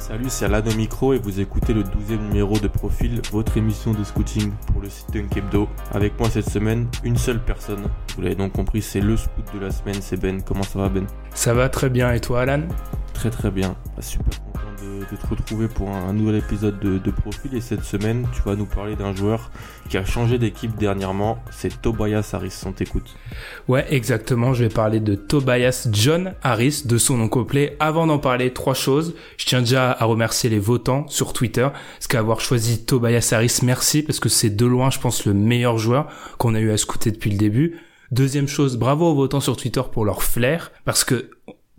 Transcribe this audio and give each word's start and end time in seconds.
Salut, 0.00 0.30
c'est 0.30 0.46
Alain 0.46 0.62
au 0.66 0.74
micro 0.76 1.12
et 1.12 1.18
vous 1.18 1.40
écoutez 1.40 1.74
le 1.74 1.82
12e 1.82 2.18
numéro 2.28 2.58
de 2.58 2.68
Profil, 2.68 3.20
votre 3.32 3.58
émission 3.58 3.92
de 3.92 4.02
scouting 4.02 4.50
pour 4.72 4.80
le 4.80 4.88
site 4.88 5.12
Dunkebdo. 5.12 5.68
Avec 5.92 6.18
moi 6.18 6.30
cette 6.30 6.48
semaine, 6.48 6.88
une 7.04 7.18
seule 7.18 7.38
personne. 7.38 7.84
Vous 8.16 8.22
l'avez 8.22 8.34
donc 8.34 8.52
compris, 8.52 8.80
c'est 8.80 9.02
le 9.02 9.18
scout 9.18 9.44
de 9.54 9.60
la 9.60 9.70
semaine, 9.70 9.96
c'est 10.00 10.18
Ben. 10.18 10.42
Comment 10.42 10.62
ça 10.62 10.78
va 10.78 10.88
Ben? 10.88 11.06
Ça 11.34 11.52
va 11.52 11.68
très 11.68 11.90
bien 11.90 12.12
et 12.12 12.20
toi 12.20 12.40
Alan? 12.40 12.62
Très 13.12 13.28
très 13.28 13.50
bien. 13.50 13.76
Ah, 13.98 14.02
Super 14.02 14.49
de, 15.00 15.16
te 15.16 15.26
retrouver 15.26 15.68
pour 15.68 15.90
un, 15.90 16.08
un 16.08 16.12
nouvel 16.12 16.36
épisode 16.36 16.78
de, 16.78 16.98
de 16.98 17.10
Profil 17.10 17.54
et 17.54 17.60
cette 17.60 17.84
semaine, 17.84 18.26
tu 18.32 18.42
vas 18.42 18.56
nous 18.56 18.66
parler 18.66 18.96
d'un 18.96 19.14
joueur 19.14 19.50
qui 19.88 19.96
a 19.96 20.04
changé 20.04 20.38
d'équipe 20.38 20.76
dernièrement, 20.76 21.42
c'est 21.50 21.82
Tobias 21.82 22.30
Harris, 22.32 22.62
on 22.66 22.72
t'écoute. 22.72 23.16
Ouais 23.68 23.86
exactement, 23.90 24.54
je 24.54 24.64
vais 24.64 24.70
parler 24.70 25.00
de 25.00 25.14
Tobias 25.14 25.88
John 25.90 26.34
Harris, 26.42 26.82
de 26.84 26.98
son 26.98 27.16
nom 27.16 27.28
complet. 27.28 27.76
Avant 27.80 28.06
d'en 28.06 28.18
parler, 28.18 28.52
trois 28.52 28.74
choses. 28.74 29.14
Je 29.36 29.46
tiens 29.46 29.60
déjà 29.60 29.90
à 29.90 30.04
remercier 30.04 30.50
les 30.50 30.58
votants 30.58 31.06
sur 31.08 31.32
Twitter, 31.32 31.68
parce 31.72 32.06
qu'avoir 32.06 32.40
choisi 32.40 32.84
Tobias 32.84 33.30
Harris, 33.32 33.60
merci, 33.62 34.02
parce 34.02 34.20
que 34.20 34.28
c'est 34.28 34.50
de 34.50 34.66
loin, 34.66 34.90
je 34.90 35.00
pense, 35.00 35.24
le 35.24 35.34
meilleur 35.34 35.78
joueur 35.78 36.08
qu'on 36.38 36.54
a 36.54 36.60
eu 36.60 36.70
à 36.70 36.76
scouter 36.76 37.10
depuis 37.10 37.30
le 37.30 37.38
début. 37.38 37.80
Deuxième 38.10 38.48
chose, 38.48 38.76
bravo 38.76 39.06
aux 39.10 39.14
votants 39.14 39.40
sur 39.40 39.56
Twitter 39.56 39.82
pour 39.92 40.04
leur 40.04 40.22
flair, 40.22 40.72
parce 40.84 41.04
que 41.04 41.30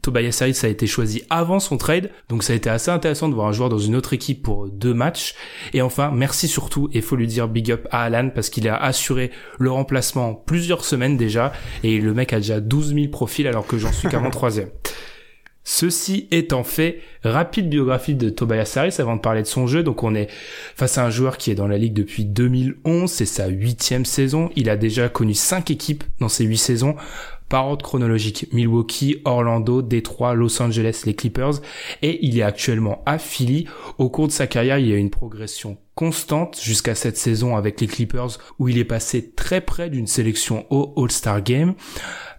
Tobias 0.01 0.37
Harris 0.41 0.59
a 0.63 0.67
été 0.67 0.87
choisi 0.87 1.23
avant 1.29 1.59
son 1.59 1.77
trade, 1.77 2.11
donc 2.29 2.43
ça 2.43 2.53
a 2.53 2.55
été 2.55 2.69
assez 2.69 2.89
intéressant 2.89 3.29
de 3.29 3.35
voir 3.35 3.47
un 3.47 3.51
joueur 3.51 3.69
dans 3.69 3.77
une 3.77 3.95
autre 3.95 4.13
équipe 4.13 4.41
pour 4.41 4.67
deux 4.67 4.93
matchs. 4.93 5.35
Et 5.73 5.81
enfin, 5.81 6.11
merci 6.13 6.47
surtout, 6.47 6.89
et 6.93 7.01
faut 7.01 7.15
lui 7.15 7.27
dire 7.27 7.47
big 7.47 7.71
up 7.71 7.87
à 7.91 8.03
Alan, 8.03 8.29
parce 8.33 8.49
qu'il 8.49 8.67
a 8.67 8.75
assuré 8.75 9.31
le 9.59 9.71
remplacement 9.71 10.33
plusieurs 10.33 10.85
semaines 10.85 11.17
déjà, 11.17 11.51
et 11.83 11.99
le 11.99 12.13
mec 12.13 12.33
a 12.33 12.37
déjà 12.37 12.59
12 12.59 12.95
000 12.95 13.07
profils 13.09 13.47
alors 13.47 13.67
que 13.67 13.77
j'en 13.77 13.91
suis 13.91 14.09
qu'à 14.09 14.19
mon 14.21 14.31
troisième. 14.31 14.69
Ceci 15.63 16.27
étant 16.31 16.63
fait, 16.63 17.01
rapide 17.23 17.69
biographie 17.69 18.15
de 18.15 18.31
Tobias 18.31 18.73
Harris 18.75 18.95
avant 18.97 19.15
de 19.15 19.21
parler 19.21 19.43
de 19.43 19.47
son 19.47 19.67
jeu. 19.67 19.83
Donc 19.83 20.01
on 20.01 20.15
est 20.15 20.27
face 20.75 20.97
à 20.97 21.05
un 21.05 21.11
joueur 21.11 21.37
qui 21.37 21.51
est 21.51 21.55
dans 21.55 21.67
la 21.67 21.77
ligue 21.77 21.93
depuis 21.93 22.25
2011, 22.25 23.09
c'est 23.09 23.27
sa 23.27 23.47
huitième 23.47 24.03
saison. 24.03 24.49
Il 24.55 24.71
a 24.71 24.75
déjà 24.75 25.07
connu 25.07 25.35
cinq 25.35 25.69
équipes 25.69 26.03
dans 26.19 26.29
ces 26.29 26.45
huit 26.45 26.57
saisons. 26.57 26.95
Par 27.51 27.67
ordre 27.67 27.83
chronologique, 27.83 28.47
Milwaukee, 28.53 29.17
Orlando, 29.25 29.81
Détroit, 29.81 30.35
Los 30.35 30.61
Angeles, 30.61 31.03
les 31.05 31.15
Clippers, 31.15 31.55
et 32.01 32.25
il 32.25 32.39
est 32.39 32.43
actuellement 32.43 33.03
à. 33.05 33.17
Au 33.97 34.09
cours 34.09 34.27
de 34.27 34.31
sa 34.31 34.47
carrière, 34.47 34.79
il 34.79 34.87
y 34.87 34.93
a 34.93 34.97
une 34.97 35.09
progression 35.09 35.77
constante 35.95 36.59
jusqu'à 36.61 36.95
cette 36.95 37.17
saison 37.17 37.57
avec 37.57 37.81
les 37.81 37.87
Clippers 37.87 38.37
où 38.57 38.69
il 38.69 38.77
est 38.77 38.85
passé 38.85 39.31
très 39.31 39.59
près 39.59 39.89
d'une 39.89 40.07
sélection 40.07 40.65
au 40.69 40.93
All-Star 40.95 41.43
Game 41.43 41.73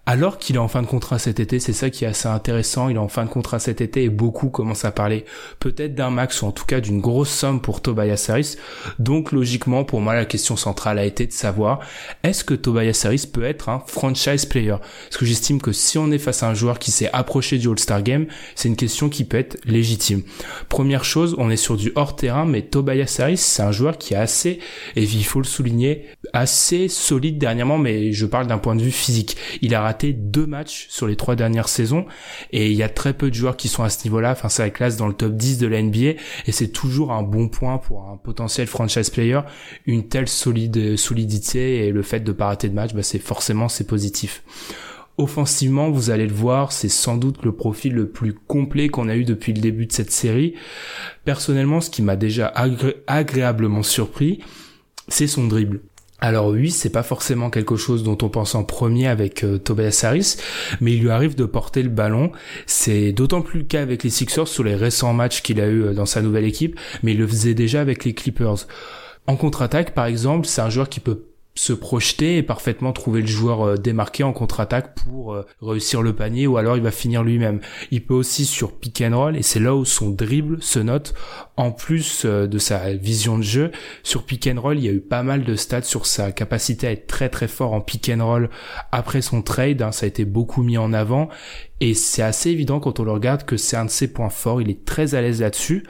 alors 0.05 0.39
qu'il 0.39 0.57
est 0.57 0.59
en 0.59 0.67
fin 0.67 0.83
de 0.83 0.89
contrat 0.89 1.21
cet 1.21 1.39
été, 1.39 1.61
c'est 1.61 1.73
ça 1.73 1.89
qui 1.89 2.05
est 2.05 2.09
assez 2.09 2.27
intéressant, 2.27 2.89
il 2.89 2.97
est 2.97 2.99
en 2.99 3.07
fin 3.07 3.25
de 3.25 3.31
contrat 3.31 3.61
cet 3.61 3.81
été 3.81 4.03
et 4.03 4.09
beaucoup 4.09 4.49
commencent 4.49 4.85
à 4.85 4.91
parler 4.91 5.25
peut-être 5.61 5.95
d'un 5.95 6.11
max 6.11 6.43
ou 6.43 6.47
en 6.47 6.51
tout 6.51 6.65
cas 6.65 6.81
d'une 6.81 7.01
grosse 7.01 7.31
somme 7.31 7.61
pour 7.61 7.83
Tobias 7.83 8.27
Harris. 8.29 8.57
Donc 8.99 9.31
logiquement 9.31 9.85
pour 9.85 10.01
moi 10.01 10.15
la 10.15 10.25
question 10.25 10.57
centrale 10.57 10.99
a 10.99 11.05
été 11.05 11.27
de 11.27 11.33
savoir 11.33 11.79
est-ce 12.25 12.43
que 12.43 12.55
Tobias 12.55 13.01
Harris 13.05 13.29
peut 13.33 13.45
être 13.45 13.69
un 13.69 13.81
franchise 13.87 14.45
player? 14.45 14.77
Parce 15.05 15.19
que 15.19 15.25
j'estime 15.25 15.61
que 15.61 15.71
si 15.71 15.99
on 15.99 16.11
est 16.11 16.19
face 16.19 16.43
à 16.43 16.49
un 16.49 16.55
joueur 16.55 16.81
qui 16.81 16.91
s'est 16.91 17.11
approché 17.13 17.59
du 17.59 17.69
All-Star 17.69 18.03
Game, 18.03 18.27
c'est 18.57 18.69
une 18.69 18.77
question 18.77 19.09
qui 19.09 19.25
peut 19.25 19.39
être 19.39 19.59
légitime. 19.65 20.23
Première 20.69 21.05
chose, 21.05 21.37
on 21.39 21.49
est 21.49 21.57
sur 21.57 21.77
du 21.77 21.93
hors 21.95 22.17
terrain 22.17 22.45
mais 22.45 22.63
Tobias 22.63 23.19
Harris 23.21 23.37
c'est 23.37 23.63
un 23.63 23.73
joueur 23.73 23.99
qui 23.99 24.15
est 24.15 24.17
assez, 24.19 24.59
et 24.97 25.05
il 25.05 25.25
faut 25.25 25.39
le 25.39 25.45
souligner, 25.45 26.07
assez 26.33 26.89
solide 26.89 27.39
dernièrement 27.39 27.79
mais 27.79 28.13
je 28.13 28.27
parle 28.27 28.47
d'un 28.47 28.59
point 28.59 28.77
de 28.77 28.83
vue 28.83 28.91
physique. 28.91 29.37
Il 29.61 29.75
a 29.75 29.83
raté 29.83 30.13
deux 30.13 30.47
matchs 30.47 30.87
sur 30.91 31.07
les 31.07 31.17
trois 31.17 31.37
dernières 31.37 31.69
saisons 31.69 32.07
et 32.53 32.71
il 32.71 32.77
y 32.77 32.83
a 32.83 32.89
très 32.89 33.13
peu 33.15 33.31
de 33.31 33.35
joueurs 33.35 33.57
qui 33.57 33.69
sont 33.69 33.83
à 33.83 33.91
ce 33.91 34.05
niveau-là. 34.05 34.33
Enfin, 34.33 34.49
ça 34.49 34.69
classe 34.71 34.97
dans 34.97 35.09
le 35.09 35.15
top 35.15 35.33
10 35.35 35.59
de 35.59 35.67
la 35.67 35.83
NBA 35.83 35.99
et 36.47 36.53
c'est 36.53 36.69
toujours 36.69 37.13
un 37.13 37.23
bon 37.23 37.49
point 37.49 37.79
pour 37.79 38.09
un 38.09 38.17
potentiel 38.17 38.67
franchise 38.67 39.11
player. 39.11 39.41
Une 39.87 40.09
telle 40.09 40.29
solide 40.29 40.97
solidité 40.97 41.87
et 41.87 41.91
le 41.91 42.03
fait 42.03 42.21
de 42.21 42.33
pas 42.33 42.47
rater 42.47 42.69
de 42.69 42.75
match, 42.75 42.95
bah, 42.95 43.03
c'est 43.03 43.19
forcément 43.19 43.69
c'est 43.69 43.87
positif. 43.87 44.43
Offensivement, 45.19 45.91
vous 45.91 46.09
allez 46.11 46.27
le 46.27 46.33
voir, 46.33 46.73
c'est 46.73 46.89
sans 46.89 47.19
doute 47.19 47.45
le 47.45 47.53
profil 47.53 47.93
le 47.93 48.09
plus 48.09 48.33
complet 48.33 48.89
qu'on 48.89 49.09
a 49.09 49.17
eu 49.17 49.25
depuis 49.25 49.53
le 49.53 49.61
début 49.61 49.85
de 49.87 49.93
cette 49.93 50.11
série. 50.11 50.55
Personnellement, 51.27 51.83
ce 51.83 51.91
qui 51.91 52.01
m'a 52.01 52.17
déjà 52.17 52.51
agré- 52.57 52.97
agréablement 53.07 53.83
surpris, 53.83 54.41
c'est 55.09 55.27
son 55.27 55.47
dribble. 55.47 55.83
Alors 56.25 56.47
oui, 56.51 56.71
c'est 56.71 56.91
pas 56.91 57.03
forcément 57.03 57.51
quelque 57.51 57.75
chose 57.75 58.05
dont 58.05 58.17
on 58.23 58.29
pense 58.29 58.55
en 58.55 58.63
premier 58.63 59.09
avec 59.09 59.43
euh, 59.43 59.59
Tobias 59.59 60.03
Harris, 60.05 60.37
mais 60.81 60.93
il 60.93 61.03
lui 61.03 61.11
arrive 61.11 61.35
de 61.35 61.45
porter 61.45 61.83
le 61.83 61.89
ballon. 61.89 62.31
C'est 62.65 63.11
d'autant 63.11 63.43
plus 63.43 63.59
le 63.59 63.65
cas 63.65 63.83
avec 63.83 64.05
les 64.05 64.11
Sixers 64.11 64.47
sur 64.47 64.63
les 64.63 64.77
récents 64.77 65.15
matchs 65.15 65.43
qu'il 65.43 65.61
a 65.61 65.67
eu 65.67 65.83
euh, 65.83 65.95
dans 65.95 66.07
sa 66.07 66.23
nouvelle 66.23 66.45
équipe, 66.45 66.79
mais 67.03 67.11
il 67.15 67.19
le 67.19 67.27
faisait 67.27 67.55
déjà 67.55 67.81
avec 67.81 68.05
les 68.05 68.15
Clippers. 68.15 68.69
En 69.27 69.35
contre-attaque, 69.35 69.95
par 69.95 70.07
exemple, 70.07 70.47
c'est 70.47 70.61
un 70.61 70.71
joueur 70.71 70.89
qui 70.89 71.01
peut 71.01 71.25
se 71.55 71.73
projeter 71.75 72.39
et 72.39 72.43
parfaitement 72.43 72.93
trouver 72.93 73.21
le 73.21 73.27
joueur 73.27 73.63
euh, 73.63 73.77
démarqué 73.77 74.25
en 74.25 74.33
contre-attaque 74.33 74.95
pour 74.95 75.35
euh, 75.35 75.45
réussir 75.61 76.01
le 76.01 76.15
panier 76.15 76.47
ou 76.47 76.57
alors 76.57 76.77
il 76.77 76.83
va 76.83 76.91
finir 76.91 77.23
lui-même. 77.23 77.61
Il 77.91 78.05
peut 78.07 78.15
aussi 78.15 78.47
sur 78.47 78.79
pick 78.79 79.03
and 79.03 79.17
roll 79.17 79.37
et 79.37 79.43
c'est 79.43 79.61
là 79.61 79.75
où 79.75 79.85
son 79.85 80.09
dribble 80.09 80.63
se 80.63 80.79
note 80.79 81.13
en 81.59 81.71
plus 81.71 82.25
euh, 82.25 82.47
de 82.47 82.59
sa 82.59 82.95
vision 82.95 83.37
de 83.37 83.43
jeu. 83.43 83.71
Sur 84.03 84.25
pick 84.25 84.47
and 84.47 84.61
roll, 84.61 84.79
il 84.79 84.85
y 84.85 84.89
a 84.89 84.93
eu 84.93 85.01
pas 85.01 85.23
mal 85.23 85.45
de 85.45 85.55
stats 85.55 85.83
sur 85.83 86.07
sa 86.07 86.33
capacité 86.33 86.87
à 86.87 86.93
être 86.93 87.07
très 87.07 87.29
très 87.29 87.49
fort 87.49 87.75
en 87.75 87.83
pick 87.83 88.09
and 88.09 88.25
roll 88.25 88.49
après 88.91 89.21
son 89.21 89.43
trade. 89.43 89.83
hein, 89.83 89.93
ça 89.93 90.07
a 90.07 90.09
été 90.09 90.25
beaucoup 90.25 90.63
mis 90.63 90.79
en 90.79 90.95
avant 90.95 91.29
et 91.81 91.95
c'est 91.95 92.23
assez 92.23 92.51
évident 92.51 92.81
quand 92.81 93.01
on 93.01 93.05
le 93.05 93.11
regarde 93.11 93.45
que 93.45 93.57
c'est 93.57 93.77
un 93.77 93.85
de 93.85 93.91
ses 93.91 94.07
points 94.07 94.31
forts. 94.31 94.63
Il 94.63 94.71
est 94.71 94.85
très 94.85 95.15
à 95.15 95.21
l'aise 95.21 95.41
là-dessus. 95.41 95.85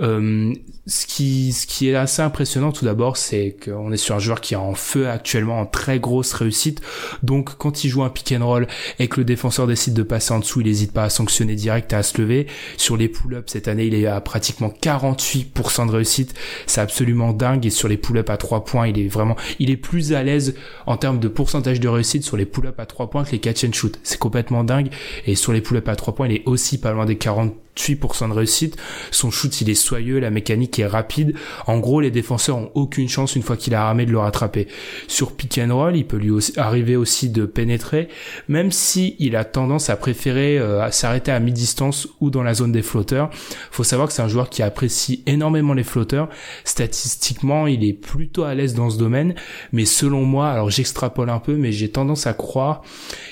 Euh, 0.00 0.52
ce 0.86 1.06
qui 1.06 1.52
ce 1.52 1.66
qui 1.66 1.88
est 1.88 1.94
assez 1.94 2.20
impressionnant 2.22 2.70
tout 2.70 2.84
d'abord, 2.84 3.16
c'est 3.16 3.56
qu'on 3.64 3.92
est 3.92 3.96
sur 3.96 4.14
un 4.14 4.18
joueur 4.18 4.40
qui 4.40 4.54
est 4.54 4.58
en 4.58 4.74
feu 4.74 5.08
actuellement, 5.08 5.60
en 5.60 5.66
très 5.66 5.98
grosse 5.98 6.32
réussite. 6.34 6.80
Donc 7.22 7.56
quand 7.56 7.84
il 7.84 7.88
joue 7.88 8.02
un 8.02 8.10
pick 8.10 8.32
and 8.32 8.46
roll 8.46 8.66
et 8.98 9.08
que 9.08 9.18
le 9.18 9.24
défenseur 9.24 9.66
décide 9.66 9.94
de 9.94 10.02
passer 10.02 10.32
en 10.32 10.40
dessous, 10.40 10.60
il 10.60 10.66
n'hésite 10.66 10.92
pas 10.92 11.04
à 11.04 11.10
sanctionner 11.10 11.54
direct, 11.54 11.92
à 11.92 12.02
se 12.02 12.20
lever. 12.20 12.46
Sur 12.76 12.96
les 12.96 13.08
pull-ups 13.08 13.50
cette 13.50 13.68
année, 13.68 13.86
il 13.86 13.94
est 13.94 14.06
à 14.06 14.20
pratiquement 14.20 14.68
48% 14.68 15.86
de 15.86 15.92
réussite. 15.92 16.34
C'est 16.66 16.80
absolument 16.80 17.32
dingue. 17.32 17.66
Et 17.66 17.70
sur 17.70 17.88
les 17.88 17.96
pull-ups 17.96 18.30
à 18.30 18.36
3 18.36 18.64
points, 18.64 18.88
il 18.88 18.98
est 18.98 19.08
vraiment, 19.08 19.36
il 19.58 19.70
est 19.70 19.76
plus 19.76 20.12
à 20.12 20.22
l'aise 20.22 20.54
en 20.86 20.96
termes 20.96 21.18
de 21.18 21.28
pourcentage 21.28 21.80
de 21.80 21.88
réussite 21.88 22.22
sur 22.22 22.36
les 22.36 22.46
pull-ups 22.46 22.78
à 22.78 22.86
3 22.86 23.10
points 23.10 23.24
que 23.24 23.32
les 23.32 23.40
catch 23.40 23.64
and 23.64 23.72
shoot. 23.72 23.98
C'est 24.02 24.18
complètement 24.18 24.62
dingue. 24.62 24.90
Et 25.26 25.34
sur 25.34 25.52
les 25.52 25.60
pull-ups 25.60 25.88
à 25.88 25.96
3 25.96 26.14
points, 26.14 26.28
il 26.28 26.36
est 26.36 26.42
aussi 26.46 26.78
pas 26.78 26.92
loin 26.92 27.06
des 27.06 27.16
40 27.16 27.54
8% 27.78 28.28
de 28.28 28.34
réussite. 28.34 28.76
Son 29.10 29.30
shoot, 29.30 29.60
il 29.60 29.70
est 29.70 29.74
soyeux, 29.74 30.18
la 30.18 30.30
mécanique 30.30 30.78
est 30.78 30.86
rapide. 30.86 31.34
En 31.66 31.78
gros, 31.78 32.00
les 32.00 32.10
défenseurs 32.10 32.56
ont 32.56 32.70
aucune 32.74 33.08
chance 33.08 33.36
une 33.36 33.42
fois 33.42 33.56
qu'il 33.56 33.74
a 33.74 33.84
ramé 33.84 34.06
de 34.06 34.12
le 34.12 34.18
rattraper. 34.18 34.68
Sur 35.08 35.32
pick 35.32 35.58
and 35.58 35.74
roll, 35.74 35.96
il 35.96 36.06
peut 36.06 36.16
lui 36.16 36.32
arriver 36.56 36.96
aussi 36.96 37.30
de 37.30 37.46
pénétrer, 37.46 38.08
même 38.48 38.72
si 38.72 39.16
il 39.18 39.36
a 39.36 39.44
tendance 39.44 39.90
à 39.90 39.96
préférer 39.96 40.58
euh, 40.58 40.90
s'arrêter 40.90 41.32
à 41.32 41.40
mi-distance 41.40 42.08
ou 42.20 42.30
dans 42.30 42.42
la 42.42 42.54
zone 42.54 42.72
des 42.72 42.82
flotteurs. 42.82 43.30
Faut 43.70 43.84
savoir 43.84 44.08
que 44.08 44.14
c'est 44.14 44.22
un 44.22 44.28
joueur 44.28 44.50
qui 44.50 44.62
apprécie 44.62 45.22
énormément 45.26 45.74
les 45.74 45.84
flotteurs. 45.84 46.28
Statistiquement, 46.64 47.66
il 47.66 47.84
est 47.84 47.92
plutôt 47.92 48.44
à 48.44 48.54
l'aise 48.54 48.74
dans 48.74 48.90
ce 48.90 48.98
domaine, 48.98 49.34
mais 49.72 49.84
selon 49.84 50.24
moi, 50.24 50.50
alors 50.50 50.70
j'extrapole 50.70 51.30
un 51.30 51.38
peu, 51.38 51.56
mais 51.56 51.72
j'ai 51.72 51.90
tendance 51.90 52.26
à 52.26 52.32
croire 52.32 52.82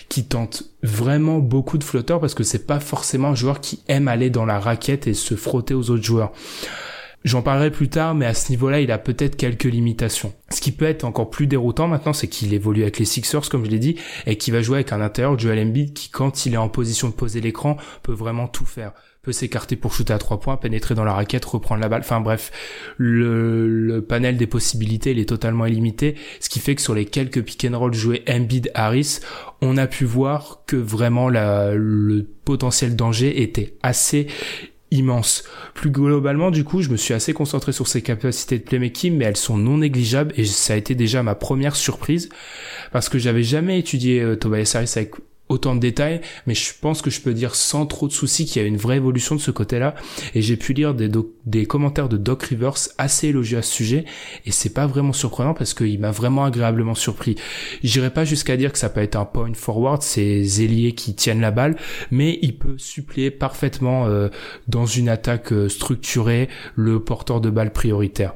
qu'il 0.09 0.27
tente 0.27 0.65
vraiment 0.85 1.39
beaucoup 1.39 1.79
de 1.79 1.85
flotteurs 1.85 2.21
parce 2.21 2.35
que 2.35 2.45
c'est 2.45 2.67
pas 2.67 2.79
forcément 2.79 3.29
un 3.29 3.35
joueur 3.35 3.61
qui 3.61 3.83
aime 3.89 4.07
aller 4.07 4.31
dans 4.31 4.45
la 4.45 4.61
raquette 4.61 5.07
et 5.07 5.15
se 5.15 5.35
frotter 5.35 5.75
aux 5.75 5.91
autres 5.91 6.05
joueurs. 6.05 6.33
J'en 7.25 7.41
parlerai 7.41 7.71
plus 7.71 7.89
tard, 7.89 8.15
mais 8.15 8.27
à 8.27 8.35
ce 8.35 8.51
niveau-là, 8.51 8.81
il 8.81 8.93
a 8.93 8.99
peut-être 8.99 9.37
quelques 9.37 9.65
limitations. 9.65 10.35
Ce 10.51 10.61
qui 10.61 10.73
peut 10.73 10.85
être 10.85 11.05
encore 11.05 11.31
plus 11.31 11.47
déroutant 11.47 11.89
maintenant, 11.89 12.13
c'est 12.13 12.29
qu'il 12.29 12.53
évolue 12.53 12.83
avec 12.83 12.99
les 12.99 13.07
Sixers, 13.07 13.49
comme 13.49 13.65
je 13.65 13.71
l'ai 13.71 13.79
dit, 13.79 13.97
et 14.27 14.37
qu'il 14.37 14.53
va 14.53 14.61
jouer 14.61 14.77
avec 14.77 14.93
un 14.93 15.01
intérieur, 15.01 15.39
Joel 15.39 15.67
Embiid, 15.67 15.95
qui, 15.95 16.11
quand 16.11 16.45
il 16.45 16.53
est 16.53 16.59
en 16.59 16.69
position 16.69 17.09
de 17.09 17.15
poser 17.15 17.41
l'écran, 17.41 17.79
peut 18.03 18.13
vraiment 18.13 18.47
tout 18.47 18.67
faire 18.67 18.93
peut 19.25 19.33
s'écarter 19.33 19.77
pour 19.77 19.93
shooter 19.93 20.13
à 20.13 20.19
trois 20.19 20.39
points, 20.39 20.57
pénétrer 20.57 20.95
dans 20.95 21.05
la 21.05 21.15
raquette, 21.15 21.45
reprendre 21.45 21.81
la 21.81 21.89
balle. 21.89 22.03
Enfin 22.03 22.21
bref, 22.21 22.53
le, 22.99 24.05
panel 24.09 24.37
des 24.37 24.47
possibilités, 24.47 25.11
il 25.13 25.19
est 25.19 25.29
totalement 25.29 25.67
illimité. 25.67 26.15
Ce 26.41 26.49
qui 26.49 26.61
fait 26.61 26.75
que 26.75 26.83
sur 26.83 26.95
les 26.95 27.07
quelques 27.07 27.43
pick 27.43 27.65
and 27.65 27.79
roll 27.79 27.95
joués 27.95 28.23
Embiid 28.29 28.71
Harris, 28.75 29.21
on 29.61 29.77
a 29.77 29.87
pu 29.87 30.05
voir 30.05 30.63
que 30.67 30.77
vraiment 30.77 31.29
le 31.29 32.27
potentiel 32.45 32.95
danger 32.95 33.43
était 33.43 33.75
assez 33.83 34.27
immense. 34.91 35.45
Plus 35.75 35.91
globalement, 35.91 36.51
du 36.51 36.65
coup, 36.65 36.83
je 36.83 36.89
me 36.89 36.97
suis 36.97 37.15
assez 37.15 37.33
concentré 37.33 37.73
sur 37.73 37.89
ses 37.89 38.03
capacités 38.03 38.59
de 38.59 38.65
playmaking, 38.65 39.17
mais 39.17 39.25
elles 39.25 39.37
sont 39.37 39.57
non 39.57 39.79
négligeables 39.79 40.33
et 40.37 40.45
ça 40.45 40.75
a 40.75 40.77
été 40.77 40.95
déjà 40.95 41.23
ma 41.23 41.35
première 41.35 41.77
surprise 41.77 42.29
parce 42.93 43.09
que 43.09 43.19
j'avais 43.19 43.43
jamais 43.43 43.79
étudié 43.79 44.21
euh, 44.21 44.37
Tobias 44.37 44.73
Harris 44.75 44.93
avec 44.97 45.15
autant 45.49 45.75
de 45.75 45.81
détails, 45.81 46.21
mais 46.47 46.55
je 46.55 46.73
pense 46.81 47.03
que 47.03 47.11
je 47.11 47.21
peux 47.21 47.35
dire 47.35 47.55
sans 47.55 47.87
trop 47.87 48.09
de 48.09 48.13
soucis 48.13 48.47
qu'il 48.47 48.63
y 48.63 48.65
a 48.65 48.69
une 48.69 48.79
vraie 48.79 48.97
évolution 48.97 49.35
de 49.35 49.41
ce 49.41 49.51
côté-là. 49.51 49.95
Et 50.35 50.41
j'ai 50.41 50.57
pu 50.57 50.73
lire 50.73 50.95
des, 50.95 51.67
commentaires 51.67 52.09
de 52.09 52.17
Doc 52.17 52.45
Rivers 52.45 52.75
assez 52.97 53.29
élogieux 53.29 53.59
à 53.59 53.63
ce 53.63 53.73
sujet, 53.73 54.05
et 54.47 54.53
c'est 54.53 54.73
pas 54.73 54.87
vraiment 54.87 55.13
surprenant 55.13 55.55
parce 55.55 55.75
qu'il 55.75 56.01
m'a 56.01 56.11
vraiment 56.11 56.45
agréablement 56.45 56.95
surpris. 56.95 57.37
J'irai 57.83 58.11
pas 58.11 58.25
jusqu'à 58.25 58.57
dire 58.57 58.73
que 58.73 58.79
ça 58.79 58.89
peut 58.89 59.03
être 59.03 59.17
un 59.17 59.27
point 59.27 59.53
forward, 59.55 60.03
c'est 60.03 60.43
ailiers 60.61 60.93
qui 60.93 61.15
tiennent 61.15 61.41
la 61.41 61.51
balle, 61.51 61.77
mais 62.11 62.39
il 62.43 62.57
peut 62.57 62.77
suppléer 62.79 63.31
parfaitement 63.31 64.07
euh, 64.07 64.29
dans 64.69 64.87
une 64.87 65.09
attaque 65.09 65.53
euh, 65.53 65.69
structurée 65.69 66.49
le 66.75 67.01
porteur 67.01 67.41
de 67.41 67.51
balle 67.51 67.73
prioritaire. 67.73 68.35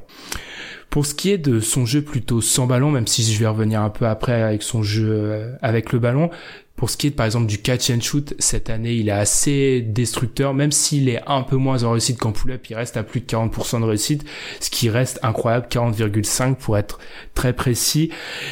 Pour 0.89 1.05
ce 1.05 1.13
qui 1.13 1.29
est 1.29 1.37
de 1.37 1.59
son 1.59 1.85
jeu 1.85 2.01
plutôt 2.01 2.41
sans 2.41 2.65
ballon, 2.65 2.89
même 2.89 3.05
si 3.05 3.23
je 3.23 3.39
vais 3.39 3.47
revenir 3.47 3.81
un 3.81 3.91
peu 3.91 4.07
après 4.07 4.41
avec 4.41 4.63
son 4.63 4.81
jeu 4.81 5.07
euh, 5.07 5.55
avec 5.61 5.93
le 5.93 5.99
ballon, 5.99 6.31
pour 6.79 6.89
ce 6.89 6.95
qui 6.95 7.07
est 7.07 7.11
par 7.11 7.25
exemple 7.25 7.45
du 7.45 7.57
catch 7.57 7.89
and 7.89 7.99
shoot, 7.99 8.33
cette 8.39 8.69
année 8.69 8.93
il 8.93 9.09
est 9.09 9.11
assez 9.11 9.81
destructeur, 9.81 10.53
même 10.53 10.71
s'il 10.71 11.09
est 11.09 11.21
un 11.27 11.41
peu 11.41 11.57
moins 11.57 11.83
en 11.83 11.91
réussite 11.91 12.17
qu'en 12.17 12.31
pull-up, 12.31 12.65
il 12.69 12.73
reste 12.73 12.95
à 12.95 13.03
plus 13.03 13.19
de 13.19 13.25
40% 13.25 13.81
de 13.81 13.85
réussite, 13.85 14.23
ce 14.61 14.69
qui 14.69 14.89
reste 14.89 15.19
incroyable, 15.21 15.67
40,5 15.69 16.55
pour 16.55 16.77
être 16.77 16.99
très 17.33 17.51
précis. 17.51 18.11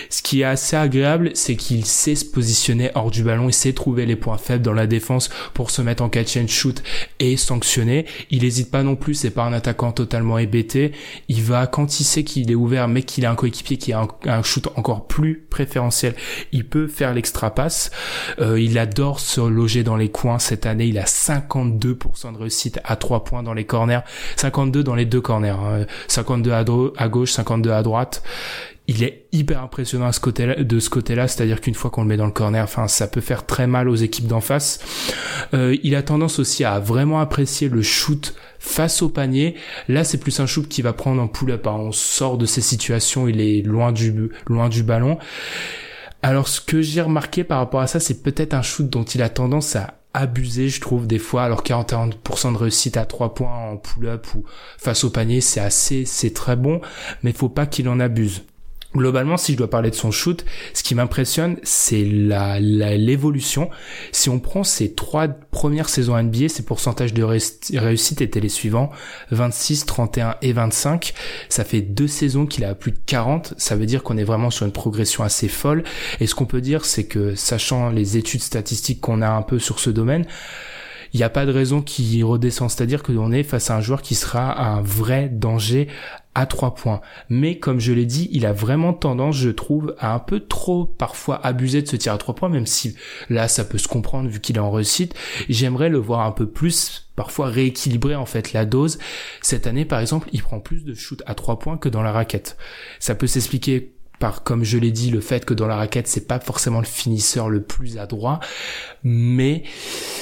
Ce 0.10 0.22
qui 0.22 0.42
est 0.42 0.44
assez 0.44 0.76
agréable, 0.76 1.32
c'est 1.36 1.56
qu'il 1.56 1.86
sait 1.86 2.16
se 2.16 2.26
positionner 2.26 2.92
hors 2.96 3.12
du 3.12 3.24
ballon, 3.24 3.48
il 3.48 3.54
sait 3.54 3.72
trouver 3.72 4.06
les 4.06 4.18
points 4.18 4.38
faibles 4.38 4.62
dans 4.62 4.74
la 4.74 4.88
défense 4.88 5.30
pour 5.54 5.72
se 5.72 5.82
mettre 5.82 6.04
en 6.04 6.10
catch 6.10 6.36
and 6.36 6.48
shoot 6.48 6.84
et 7.22 7.38
sanctionner. 7.38 8.08
Il 8.30 8.44
n'hésite 8.44 8.72
pas 8.72 8.84
non 8.84 8.98
plus, 8.98 9.14
c'est 9.14 9.32
pas 9.32 9.46
un 9.46 9.54
attaquant 9.54 9.94
totalement 9.94 10.38
hébété. 10.38 10.92
Il 11.30 11.44
va, 11.44 11.66
quand 11.66 12.02
il 12.02 12.04
sait 12.04 12.26
qu'il 12.26 12.52
est 12.52 12.56
ouvert, 12.56 12.90
mais 12.90 13.04
qu'il 13.04 13.26
a 13.26 13.32
un 13.32 13.36
coéquipier 13.36 13.78
qui 13.78 13.94
a 13.94 14.02
un, 14.02 14.08
un 14.26 14.44
shoot 14.44 14.68
encore 14.76 15.08
plus 15.08 15.46
préférentiel, 15.50 16.14
il 16.52 16.68
peut 16.68 16.90
faire 16.90 17.14
l'extra 17.14 17.56
passe. 17.56 17.90
Euh, 18.40 18.60
il 18.60 18.78
adore 18.78 19.20
se 19.20 19.42
loger 19.42 19.84
dans 19.84 19.96
les 19.96 20.10
coins. 20.10 20.40
Cette 20.40 20.66
année, 20.66 20.86
il 20.86 20.98
a 20.98 21.06
52% 21.06 22.34
de 22.34 22.38
réussite 22.38 22.80
à 22.84 22.96
3 22.96 23.24
points 23.24 23.44
dans 23.44 23.54
les 23.54 23.66
corners. 23.66 24.02
52 24.36 24.84
dans 24.84 24.96
les 24.96 25.06
deux 25.06 25.22
corners. 25.22 25.86
52 26.08 26.52
hein. 26.52 26.66
à, 26.98 27.08
gauche, 27.10 27.32
52 27.32 27.72
à 27.72 27.84
droite 27.84 28.24
il 28.88 29.04
est 29.04 29.26
hyper 29.34 29.62
impressionnant 29.62 30.08
à 30.08 30.64
de 30.64 30.80
ce 30.80 30.90
côté-là, 30.90 31.28
c'est-à-dire 31.28 31.60
qu'une 31.60 31.76
fois 31.76 31.92
qu'on 31.92 32.04
le 32.04 32.08
met 32.08 32.16
dans 32.16 32.26
le 32.26 32.32
corner, 32.32 32.64
enfin, 32.64 32.88
ça 32.88 33.08
peut 33.08 33.20
faire 33.20 33.46
très 33.46 33.68
mal 33.68 33.90
aux 33.90 33.96
équipes 33.96 34.28
d'en 34.28 34.40
face. 34.40 34.80
Euh, 35.54 35.76
il 35.84 35.94
a 35.94 36.04
tendance 36.04 36.40
aussi 36.40 36.64
à 36.64 36.80
vraiment 36.80 37.20
apprécier 37.20 37.68
le 37.68 37.82
shoot 37.82 38.34
face 38.60 39.02
au 39.02 39.10
panier. 39.10 39.56
Là, 39.90 40.06
c'est 40.06 40.18
plus 40.18 40.40
un 40.40 40.46
shoot 40.46 40.68
qui 40.68 40.82
va 40.82 40.94
prendre 40.94 41.22
en 41.22 41.28
pull-up. 41.28 41.68
Hein. 41.68 41.76
On 41.78 41.92
sort 41.92 42.38
de 42.38 42.46
ces 42.46 42.62
situations, 42.62 43.28
il 43.28 43.42
est 43.42 43.62
loin 43.62 43.92
du 43.92 44.32
loin 44.48 44.70
du 44.70 44.84
ballon. 44.84 45.18
Alors 46.22 46.48
ce 46.48 46.62
que 46.62 46.82
j'ai 46.82 47.02
remarqué 47.02 47.44
par 47.44 47.60
rapport 47.60 47.82
à 47.82 47.88
ça, 47.88 48.00
c'est 48.00 48.24
peut-être 48.24 48.54
un 48.54 48.62
shoot 48.62 48.90
dont 48.90 49.04
il 49.04 49.22
a 49.22 49.30
tendance 49.30 49.76
à 49.76 50.00
abuser, 50.14 50.70
je 50.70 50.82
trouve, 50.82 51.08
des 51.08 51.20
fois. 51.20 51.44
Alors 51.44 51.64
41% 51.64 52.54
de 52.54 52.58
réussite 52.58 52.98
à 52.98 53.06
3 53.06 53.36
points 53.36 53.72
en 53.72 53.78
pull-up 53.78 54.28
ou 54.36 54.44
face 54.78 55.04
au 55.04 55.10
panier, 55.10 55.42
c'est 55.42 55.60
assez, 55.60 56.06
c'est 56.06 56.34
très 56.34 56.56
bon, 56.56 56.82
mais 57.24 57.34
faut 57.34 57.50
pas 57.50 57.66
qu'il 57.68 57.88
en 57.88 58.00
abuse. 58.00 58.44
Globalement, 58.96 59.36
si 59.36 59.52
je 59.52 59.58
dois 59.58 59.70
parler 59.70 59.90
de 59.90 59.96
son 59.96 60.12
shoot, 60.12 60.46
ce 60.74 60.82
qui 60.82 60.96
m'impressionne, 60.96 61.58
c'est 61.62 62.06
la, 62.06 62.60
l'évolution. 62.60 63.70
Si 64.14 64.30
on 64.30 64.40
prend 64.40 64.64
ses 64.64 64.94
trois 64.94 65.28
premières 65.28 65.90
saisons 65.90 66.22
NBA, 66.22 66.48
ses 66.48 66.64
pourcentages 66.64 67.14
de 67.14 67.22
réussite 67.22 68.22
étaient 68.22 68.40
les 68.40 68.50
suivants 68.50 68.90
26, 69.32 69.86
31 69.86 70.36
et 70.42 70.54
25. 70.54 71.14
Ça 71.50 71.66
fait 71.66 71.82
deux 71.82 72.08
saisons 72.08 72.46
qu'il 72.46 72.64
a 72.64 72.76
plus 72.76 72.92
de 72.92 73.00
40. 73.06 73.56
Ça 73.58 73.76
veut 73.76 73.86
dire 73.86 74.04
qu'on 74.04 74.18
est 74.18 74.24
vraiment 74.24 74.50
sur 74.50 74.66
une 74.66 74.72
progression 74.72 75.24
assez 75.24 75.50
folle. 75.50 75.84
Et 76.22 76.28
ce 76.28 76.34
qu'on 76.34 76.46
peut 76.46 76.62
dire, 76.62 76.86
c'est 76.86 77.06
que 77.06 77.36
sachant 77.36 77.90
les 77.90 78.16
études 78.16 78.42
statistiques 78.42 79.02
qu'on 79.02 79.22
a 79.22 79.30
un 79.30 79.42
peu 79.42 79.60
sur 79.60 79.80
ce 79.80 79.90
domaine, 79.90 80.26
il 81.14 81.18
n'y 81.18 81.24
a 81.24 81.30
pas 81.30 81.46
de 81.46 81.52
raison 81.52 81.82
qu'il 81.82 82.24
redescende. 82.24 82.70
C'est-à-dire 82.70 83.04
qu'on 83.04 83.32
est 83.32 83.44
face 83.44 83.70
à 83.70 83.78
un 83.78 83.82
joueur 83.82 84.02
qui 84.02 84.16
sera 84.16 84.62
un 84.62 84.82
vrai 84.82 85.30
danger 85.30 85.88
à 86.38 86.46
trois 86.46 86.76
points. 86.76 87.02
Mais 87.30 87.58
comme 87.58 87.80
je 87.80 87.92
l'ai 87.92 88.06
dit, 88.06 88.30
il 88.32 88.46
a 88.46 88.54
vraiment 88.54 88.94
tendance, 88.94 89.36
je 89.36 89.50
trouve, 89.50 89.96
à 89.98 90.14
un 90.14 90.20
peu 90.20 90.40
trop 90.40 90.86
parfois 90.86 91.44
abuser 91.44 91.82
de 91.82 91.88
ce 91.88 91.96
tir 91.96 92.14
à 92.14 92.20
trois 92.20 92.36
points, 92.36 92.50
même 92.50 92.68
si 92.68 92.96
là 93.30 93.48
ça 93.48 93.66
peut 93.66 93.80
se 93.80 93.88
comprendre 93.88 94.30
vu 94.30 94.40
qu'il 94.40 94.58
est 94.58 94.60
en 94.60 94.70
réussite. 94.70 95.16
J'aimerais 95.50 95.90
le 95.90 95.98
voir 95.98 96.22
un 96.22 96.32
peu 96.32 96.48
plus, 96.48 97.10
parfois 97.16 97.48
rééquilibrer 97.48 98.14
en 98.14 98.28
fait 98.28 98.54
la 98.54 98.66
dose. 98.66 99.00
Cette 99.42 99.66
année 99.66 99.84
par 99.84 100.00
exemple, 100.00 100.30
il 100.32 100.44
prend 100.44 100.60
plus 100.60 100.84
de 100.86 100.94
shoot 100.94 101.24
à 101.26 101.34
trois 101.34 101.58
points 101.58 101.78
que 101.78 101.90
dans 101.90 102.04
la 102.04 102.12
raquette. 102.12 102.56
Ça 103.00 103.16
peut 103.16 103.26
s'expliquer 103.26 103.97
par 104.20 104.44
comme 104.44 104.64
je 104.64 104.78
l'ai 104.78 104.92
dit 104.92 105.12
le 105.12 105.22
fait 105.22 105.46
que 105.46 105.54
dans 105.54 105.68
la 105.68 105.76
raquette 105.76 106.08
c'est 106.08 106.28
pas 106.28 106.40
forcément 106.40 106.80
le 106.80 106.86
finisseur 106.86 107.50
le 107.50 107.62
plus 107.62 107.98
adroit 107.98 108.40
mais 109.04 109.64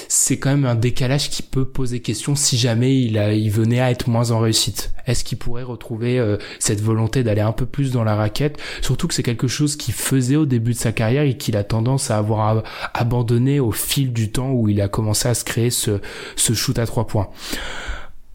c'est 0.08 0.38
quand 0.38 0.50
même 0.50 0.66
un 0.66 0.76
décalage 0.76 1.30
qui 1.30 1.42
peut 1.42 1.66
poser 1.66 2.02
question 2.02 2.36
si 2.36 2.58
jamais 2.58 2.96
il 3.02 3.52
venait 3.52 3.80
à 3.80 3.92
être 3.92 4.08
moins 4.08 4.32
en 4.32 4.40
réussite. 4.40 4.94
Est-ce 5.08 5.24
qu'il 5.24 5.38
pourrait 5.38 5.64
retrouver 5.64 6.20
euh, 6.20 6.38
cette 6.60 6.82
volonté 6.82 7.24
d'aller 7.24 7.42
un 7.42 7.52
peu 7.52 7.66
plus 7.66 7.92
dans 7.92 8.04
la 8.04 8.16
raquette? 8.16 8.60
Surtout 8.82 9.08
que 9.08 9.14
c'est 9.14 9.24
quelque 9.24 9.48
chose 9.48 9.76
qu'il 9.76 9.94
faisait 9.94 10.36
au 10.36 10.46
début 10.46 10.74
de 10.74 10.78
sa 10.78 10.92
carrière 10.92 11.24
et 11.24 11.38
qu'il 11.38 11.58
a 11.58 11.64
tendance 11.64 12.12
à 12.12 12.18
avoir 12.18 12.64
abandonné 12.94 13.60
au 13.60 13.72
fil 13.72 14.14
du 14.14 14.32
temps 14.32 14.52
où 14.52 14.70
il 14.70 14.82
a 14.82 14.88
commencé 14.88 15.28
à 15.28 15.34
se 15.34 15.44
créer 15.44 15.70
ce 15.70 16.00
shoot 16.36 16.78
à 16.80 16.86
trois 16.86 17.08
points 17.08 17.30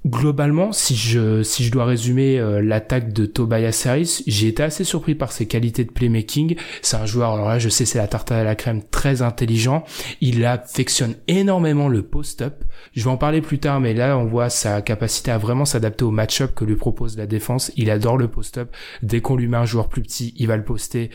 Globalement, 0.06 0.72
si 0.72 0.96
je, 0.96 1.42
si 1.42 1.68
dois 1.68 1.84
résumer 1.84 2.38
euh, 2.38 2.62
l'attaque 2.62 3.12
de 3.12 3.26
Tobias 3.26 3.84
Harris, 3.84 4.22
j'ai 4.26 4.48
été 4.48 4.62
assez 4.62 4.82
surpris 4.82 5.14
par 5.14 5.30
ses 5.30 5.46
qualités 5.46 5.84
de 5.84 5.90
playmaking. 5.90 6.56
C'est 6.80 6.96
un 6.96 7.04
joueur, 7.04 7.34
alors 7.34 7.48
là 7.48 7.58
je 7.58 7.68
sais 7.68 7.84
c'est 7.84 7.98
la 7.98 8.08
tarte 8.08 8.32
à 8.32 8.42
la 8.42 8.54
crème, 8.54 8.82
très 8.82 9.20
intelligent. 9.20 9.84
Il 10.22 10.46
affectionne 10.46 11.16
énormément 11.28 11.86
le 11.86 12.02
post-up. 12.02 12.64
Je 12.94 13.04
vais 13.04 13.10
en 13.10 13.18
parler 13.18 13.42
plus 13.42 13.58
tard, 13.58 13.78
mais 13.78 13.92
là 13.92 14.16
on 14.16 14.24
voit 14.24 14.48
sa 14.48 14.80
capacité 14.80 15.32
à 15.32 15.36
vraiment 15.36 15.66
s'adapter 15.66 16.06
au 16.06 16.10
match-up 16.10 16.54
que 16.54 16.64
lui 16.64 16.76
propose 16.76 17.18
la 17.18 17.26
défense. 17.26 17.70
Il 17.76 17.90
adore 17.90 18.16
le 18.16 18.28
post-up. 18.28 18.74
Dès 19.02 19.20
qu'on 19.20 19.36
lui 19.36 19.48
met 19.48 19.58
un 19.58 19.66
joueur 19.66 19.90
plus 19.90 20.00
petit, 20.00 20.32
il 20.38 20.46
va 20.46 20.56
le 20.56 20.64
poster. 20.64 21.10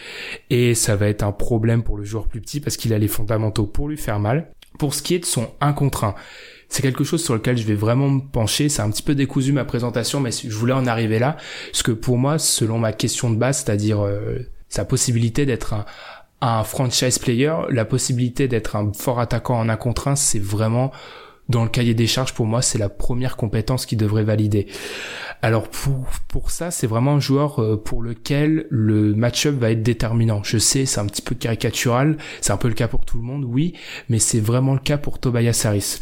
Et 0.52 0.76
ça 0.76 0.96
va 0.96 1.08
être 1.08 1.24
un 1.24 1.32
problème 1.32 1.82
pour 1.82 1.98
le 1.98 2.04
joueur 2.04 2.28
plus 2.28 2.40
petit 2.40 2.60
parce 2.60 2.78
qu'il 2.78 2.94
a 2.94 3.00
les 3.00 3.08
fondamentaux 3.08 3.66
pour 3.66 3.90
lui 3.90 3.98
faire 3.98 4.20
mal. 4.20 4.52
Pour 4.78 4.94
ce 4.94 5.02
qui 5.02 5.16
est 5.16 5.20
de 5.20 5.26
son 5.26 5.48
1 5.62 5.74
contre 5.74 6.04
1, 6.04 6.16
c'est 6.70 6.82
quelque 6.82 7.04
chose 7.04 7.24
sur 7.24 7.34
lequel 7.34 7.58
je 7.58 7.64
vais 7.64 7.76
vraiment 7.76 8.10
me 8.10 8.22
pencher. 8.22 8.70
C'est 8.70 8.82
un 8.82 8.90
petit 8.90 9.04
peu 9.04 9.16
décousu 9.16 9.52
ma 9.52 9.66
présentation, 9.66 10.20
mais 10.20 10.32
je 10.32 10.56
voulais 10.56 10.74
en 10.74 10.88
arriver 10.88 11.20
là. 11.20 11.38
Parce 11.72 11.84
que 11.84 11.92
pour 11.92 12.18
moi, 12.18 12.38
selon 12.40 12.80
ma 12.80 12.94
question 12.94 13.30
de 13.30 13.36
base, 13.36 13.64
c'est-à-dire 13.64 14.04
euh, 14.04 14.40
sa 14.70 14.86
possibilité 14.86 15.46
d'être 15.46 15.74
un, 16.42 16.64
franchise 16.64 17.18
player, 17.18 17.54
la 17.70 17.86
possibilité 17.86 18.48
d'être 18.48 18.76
un 18.76 18.92
fort 18.94 19.20
attaquant 19.20 19.58
en 19.58 19.70
un 19.70 19.78
contre 19.78 20.10
un, 20.10 20.16
c'est 20.16 20.40
vraiment 20.40 20.92
dans 21.50 21.64
le 21.64 21.70
cahier 21.70 21.94
des 21.94 22.08
charges 22.08 22.34
pour 22.34 22.48
moi 22.48 22.64
c'est 22.64 22.80
la 22.80 22.90
première 22.90 23.36
compétence 23.36 23.86
qui 23.86 23.96
devrait 23.96 24.24
valider. 24.24 24.68
Alors 25.42 25.70
pour 25.70 26.06
pour 26.28 26.52
ça 26.52 26.70
c'est 26.72 26.88
vraiment 26.88 27.16
un 27.16 27.20
joueur 27.20 27.62
euh, 27.62 27.82
pour 27.82 28.02
lequel 28.02 28.68
le 28.70 29.16
match-up 29.16 29.56
va 29.56 29.72
être 29.72 29.82
déterminant. 29.82 30.44
Je 30.44 30.58
sais 30.60 30.86
c'est 30.86 31.00
un 31.00 31.06
petit 31.06 31.22
peu 31.22 31.34
caricatural, 31.34 32.18
c'est 32.42 32.54
un 32.54 32.58
peu 32.58 32.68
le 32.68 32.74
cas 32.74 32.88
pour 32.88 33.06
tout 33.06 33.18
le 33.18 33.24
monde 33.24 33.46
oui, 33.46 33.74
mais 34.10 34.20
c'est 34.20 34.40
vraiment 34.40 34.74
le 34.74 34.80
cas 34.80 34.98
pour 34.98 35.20
Tobias 35.20 35.64
Harris 35.66 36.00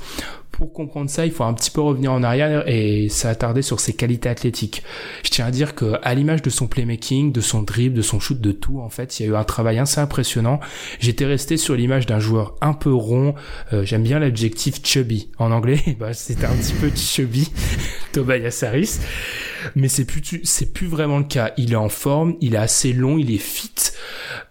pour 0.54 0.72
comprendre 0.72 1.10
ça, 1.10 1.26
il 1.26 1.32
faut 1.32 1.44
un 1.44 1.54
petit 1.54 1.72
peu 1.72 1.82
revenir 1.82 2.14
en 2.14 2.22
arrière 2.22 2.64
et 2.68 3.10
s'attarder 3.10 3.64
sur 3.64 3.80
ses 3.80 3.94
qualités 3.94 4.30
athlétiques. 4.30 4.84
Je 5.24 5.32
tiens 5.32 5.48
à 5.48 5.52
dire 5.52 5.74
que 5.74 5.96
à 6.04 6.14
l'image 6.14 6.44
de 6.44 6.52
son 6.52 6.68
playmaking, 6.68 7.32
de 7.32 7.42
son 7.42 7.64
dribble, 7.64 7.98
de 7.98 8.04
son 8.04 8.20
shoot, 8.20 8.40
de 8.40 8.52
tout, 8.52 8.80
en 8.80 8.90
fait, 8.90 9.20
il 9.20 9.26
y 9.26 9.30
a 9.30 9.32
eu 9.32 9.36
un 9.36 9.44
travail 9.44 9.80
assez 9.80 10.00
impressionnant. 10.00 10.60
J'étais 11.00 11.26
resté 11.26 11.58
sur 11.58 11.76
l'image 11.76 12.06
d'un 12.06 12.20
joueur 12.20 12.56
un 12.62 12.74
peu 12.74 12.94
rond. 12.94 13.34
Euh, 13.74 13.84
j'aime 13.84 14.04
bien 14.04 14.20
l'adjectif 14.20 14.80
chubby 14.86 15.32
en 15.40 15.52
anglais. 15.52 15.82
bah, 16.00 16.14
c'était 16.14 16.46
un 16.46 16.56
petit 16.56 16.74
peu 16.74 16.92
chubby, 16.96 17.52
Tobias 18.14 18.64
Harris. 18.64 19.00
Mais 19.76 19.88
c'est 19.88 20.06
plus, 20.06 20.42
c'est 20.44 20.74
plus 20.74 20.88
vraiment 20.88 21.18
le 21.18 21.24
cas. 21.24 21.54
Il 21.58 21.74
est 21.74 21.78
en 21.78 21.90
forme, 21.90 22.36
il 22.42 22.56
est 22.56 22.58
assez 22.58 22.94
long, 22.94 23.18
il 23.18 23.34
est 23.34 23.38
fit. 23.38 23.72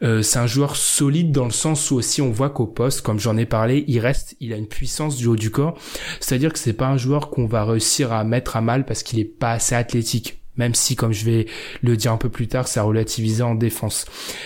Euh, 0.03 0.23
c'est 0.23 0.39
un 0.39 0.47
joueur 0.47 0.77
solide 0.77 1.33
dans 1.33 1.45
le 1.45 1.51
sens 1.51 1.91
où 1.91 1.97
aussi 1.97 2.23
on 2.23 2.31
voit 2.31 2.51
qu'au 2.51 2.67
poste, 2.67 3.03
comme 3.03 3.21
j'en 3.21 3.37
ai 3.37 3.47
parlé, 3.47 3.85
il 3.89 4.01
reste, 4.01 4.37
il 4.41 4.53
a 4.53 4.57
une 4.57 4.67
puissance 4.67 5.17
du 5.17 5.27
haut 5.27 5.37
du 5.37 5.51
corps. 5.51 5.79
C'est-à-dire 6.21 6.53
que 6.53 6.59
c'est 6.59 6.73
pas 6.73 6.89
un 6.89 6.97
joueur 6.97 7.31
qu'on 7.31 7.47
va 7.47 7.65
réussir 7.65 8.13
à 8.13 8.25
mettre 8.25 8.57
à 8.57 8.61
mal 8.61 8.85
parce 8.85 9.03
qu'il 9.03 9.19
est 9.19 9.25
pas 9.25 9.53
assez 9.53 9.75
athlétique 9.75 10.42
même 10.57 10.75
si, 10.75 10.97
comme 10.97 11.13
je 11.13 11.25
vais 11.25 11.47
le 11.83 11.97
dire 11.97 12.13
un 12.13 12.17
peu 12.17 12.29
plus 12.29 12.47
tard, 12.47 12.69
ça 12.69 12.81
a 12.81 12.83
relativisé 12.85 13.43
en 13.43 13.55
défense. 13.55 14.05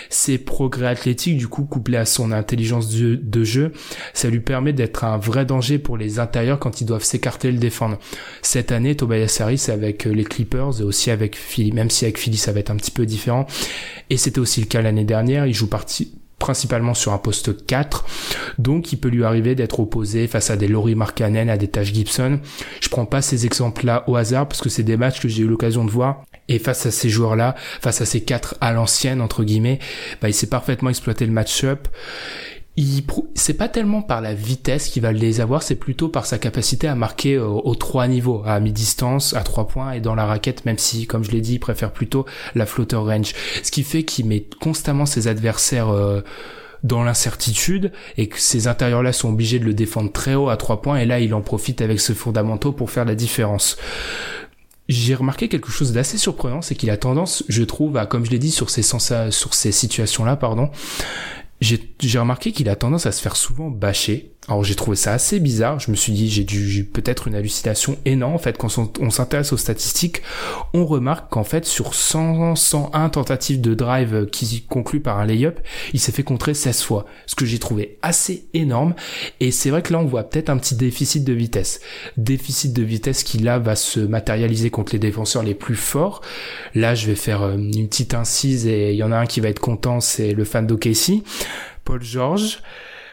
Ses 0.08 0.38
progrès 0.38 0.86
athlétiques, 0.86 1.36
du 1.36 1.48
coup, 1.48 1.64
couplés 1.64 1.98
à 1.98 2.04
son 2.04 2.32
intelligence 2.32 2.88
de, 2.90 3.44
jeu, 3.44 3.72
ça 4.14 4.28
lui 4.30 4.40
permet 4.40 4.72
d'être 4.72 5.04
un 5.04 5.18
vrai 5.18 5.44
danger 5.44 5.78
pour 5.78 5.96
les 5.96 6.18
intérieurs 6.18 6.58
quand 6.58 6.80
ils 6.80 6.86
doivent 6.86 7.04
s'écarter 7.04 7.48
et 7.48 7.52
le 7.52 7.58
défendre. 7.58 7.98
Cette 8.42 8.72
année, 8.72 8.96
Tobias 8.96 9.38
Harris 9.40 9.66
avec 9.68 10.06
euh, 10.06 10.10
les 10.10 10.24
Clippers 10.24 10.80
et 10.80 10.84
aussi 10.84 11.10
avec 11.10 11.36
Philly, 11.36 11.72
même 11.72 11.90
si 11.90 12.04
avec 12.04 12.18
Philly 12.18 12.36
ça 12.36 12.52
va 12.52 12.60
être 12.60 12.70
un 12.70 12.76
petit 12.76 12.90
peu 12.90 13.06
différent, 13.06 13.46
et 14.10 14.16
c'était 14.16 14.38
aussi 14.38 14.60
le 14.60 14.66
cas 14.66 14.82
l'année 14.82 15.04
dernière, 15.04 15.46
il 15.46 15.54
joue 15.54 15.68
partie 15.68 16.12
principalement 16.38 16.94
sur 16.94 17.12
un 17.12 17.18
poste 17.18 17.66
4, 17.66 18.04
donc 18.58 18.92
il 18.92 18.98
peut 18.98 19.08
lui 19.08 19.24
arriver 19.24 19.54
d'être 19.54 19.80
opposé 19.80 20.26
face 20.26 20.50
à 20.50 20.56
des 20.56 20.68
Laurie 20.68 20.94
Markkanen, 20.94 21.48
à 21.48 21.56
des 21.56 21.68
Tash 21.68 21.92
Gibson. 21.92 22.40
Je 22.80 22.88
prends 22.88 23.06
pas 23.06 23.22
ces 23.22 23.46
exemples-là 23.46 24.04
au 24.06 24.16
hasard 24.16 24.46
parce 24.46 24.60
que 24.60 24.68
c'est 24.68 24.82
des 24.82 24.96
matchs 24.96 25.20
que 25.20 25.28
j'ai 25.28 25.42
eu 25.42 25.48
l'occasion 25.48 25.84
de 25.84 25.90
voir. 25.90 26.24
Et 26.48 26.58
face 26.58 26.86
à 26.86 26.90
ces 26.90 27.08
joueurs-là, 27.08 27.56
face 27.80 28.00
à 28.00 28.06
ces 28.06 28.22
quatre 28.22 28.56
à 28.60 28.72
l'ancienne 28.72 29.20
entre 29.20 29.42
guillemets, 29.42 29.80
bah, 30.20 30.28
il 30.28 30.34
sait 30.34 30.46
parfaitement 30.46 30.90
exploiter 30.90 31.26
le 31.26 31.32
match-up 31.32 31.88
c'est 33.34 33.54
pas 33.54 33.68
tellement 33.68 34.02
par 34.02 34.20
la 34.20 34.34
vitesse 34.34 34.88
qu'il 34.88 35.02
va 35.02 35.12
les 35.12 35.40
avoir, 35.40 35.62
c'est 35.62 35.76
plutôt 35.76 36.08
par 36.08 36.26
sa 36.26 36.38
capacité 36.38 36.88
à 36.88 36.94
marquer 36.94 37.34
euh, 37.34 37.46
aux 37.46 37.74
trois 37.74 38.06
niveaux, 38.06 38.42
à 38.44 38.60
mi-distance, 38.60 39.34
à 39.34 39.42
trois 39.42 39.66
points 39.66 39.92
et 39.92 40.00
dans 40.00 40.14
la 40.14 40.26
raquette, 40.26 40.66
même 40.66 40.78
si, 40.78 41.06
comme 41.06 41.24
je 41.24 41.30
l'ai 41.30 41.40
dit, 41.40 41.54
il 41.54 41.60
préfère 41.60 41.92
plutôt 41.92 42.26
la 42.54 42.66
floater 42.66 43.02
range. 43.02 43.32
Ce 43.62 43.70
qui 43.70 43.82
fait 43.82 44.04
qu'il 44.04 44.26
met 44.26 44.46
constamment 44.60 45.06
ses 45.06 45.26
adversaires 45.26 45.88
euh, 45.88 46.20
dans 46.82 47.02
l'incertitude 47.02 47.92
et 48.18 48.28
que 48.28 48.38
ces 48.38 48.68
intérieurs-là 48.68 49.12
sont 49.12 49.30
obligés 49.30 49.58
de 49.58 49.64
le 49.64 49.74
défendre 49.74 50.12
très 50.12 50.34
haut 50.34 50.50
à 50.50 50.56
trois 50.58 50.82
points 50.82 50.98
et 50.98 51.06
là 51.06 51.18
il 51.18 51.32
en 51.34 51.40
profite 51.40 51.80
avec 51.80 51.98
ce 51.98 52.12
fondamentaux 52.12 52.72
pour 52.72 52.90
faire 52.90 53.06
la 53.06 53.14
différence 53.14 53.76
j'ai 54.88 55.16
remarqué 55.16 55.48
quelque 55.48 55.70
chose 55.70 55.92
d'assez 55.92 56.16
surprenant, 56.16 56.62
c'est 56.62 56.76
qu'il 56.76 56.90
a 56.90 56.96
tendance, 56.96 57.42
je 57.48 57.64
trouve, 57.64 57.96
à, 57.96 58.06
comme 58.06 58.24
je 58.24 58.30
l'ai 58.30 58.38
dit, 58.38 58.52
sur 58.52 58.70
ces, 58.70 58.82
sur 58.82 59.54
ces 59.54 59.72
situations-là, 59.72 60.36
pardon, 60.36 60.70
j'ai 61.60 62.18
remarqué 62.18 62.52
qu'il 62.52 62.68
a 62.68 62.76
tendance 62.76 63.06
à 63.06 63.12
se 63.12 63.22
faire 63.22 63.36
souvent 63.36 63.70
bâcher. 63.70 64.32
Alors 64.48 64.62
j'ai 64.62 64.76
trouvé 64.76 64.96
ça 64.96 65.12
assez 65.12 65.40
bizarre. 65.40 65.80
Je 65.80 65.90
me 65.90 65.96
suis 65.96 66.12
dit 66.12 66.30
j'ai 66.30 66.44
dû 66.44 66.84
peut-être 66.84 67.26
une 67.26 67.34
hallucination 67.34 67.96
énorme. 68.04 68.34
En 68.34 68.38
fait, 68.38 68.56
quand 68.56 68.68
on, 69.00 69.10
s'intéresse 69.10 69.52
aux 69.52 69.56
statistiques, 69.56 70.22
on 70.72 70.86
remarque 70.86 71.30
qu'en 71.30 71.42
fait 71.42 71.64
sur 71.64 71.94
100, 71.94 72.54
101 72.54 73.08
tentatives 73.08 73.60
de 73.60 73.74
drive 73.74 74.26
qui 74.30 74.62
concluent 74.62 75.00
par 75.00 75.18
un 75.18 75.26
layup, 75.26 75.58
il 75.92 76.00
s'est 76.00 76.12
fait 76.12 76.22
contrer 76.22 76.54
16 76.54 76.82
fois. 76.82 77.06
Ce 77.26 77.34
que 77.34 77.44
j'ai 77.44 77.58
trouvé 77.58 77.98
assez 78.02 78.46
énorme. 78.54 78.94
Et 79.40 79.50
c'est 79.50 79.70
vrai 79.70 79.82
que 79.82 79.92
là 79.92 79.98
on 79.98 80.04
voit 80.04 80.24
peut-être 80.24 80.50
un 80.50 80.58
petit 80.58 80.76
déficit 80.76 81.24
de 81.24 81.32
vitesse. 81.32 81.80
Déficit 82.16 82.72
de 82.72 82.82
vitesse 82.82 83.24
qui 83.24 83.38
là 83.38 83.58
va 83.58 83.74
se 83.74 83.98
matérialiser 83.98 84.70
contre 84.70 84.92
les 84.92 85.00
défenseurs 85.00 85.42
les 85.42 85.54
plus 85.54 85.76
forts. 85.76 86.20
Là 86.74 86.94
je 86.94 87.08
vais 87.08 87.16
faire 87.16 87.42
euh, 87.42 87.56
une 87.56 87.88
petite 87.88 88.14
incise 88.14 88.66
et 88.66 88.92
il 88.92 88.96
y 88.96 89.02
en 89.02 89.10
a 89.10 89.16
un 89.16 89.26
qui 89.26 89.40
va 89.40 89.48
être 89.48 89.60
content, 89.60 90.00
c'est 90.00 90.32
le 90.32 90.44
fan 90.44 90.66
d'OKC. 90.68 91.24
Paul 91.84 92.02
George. 92.02 92.60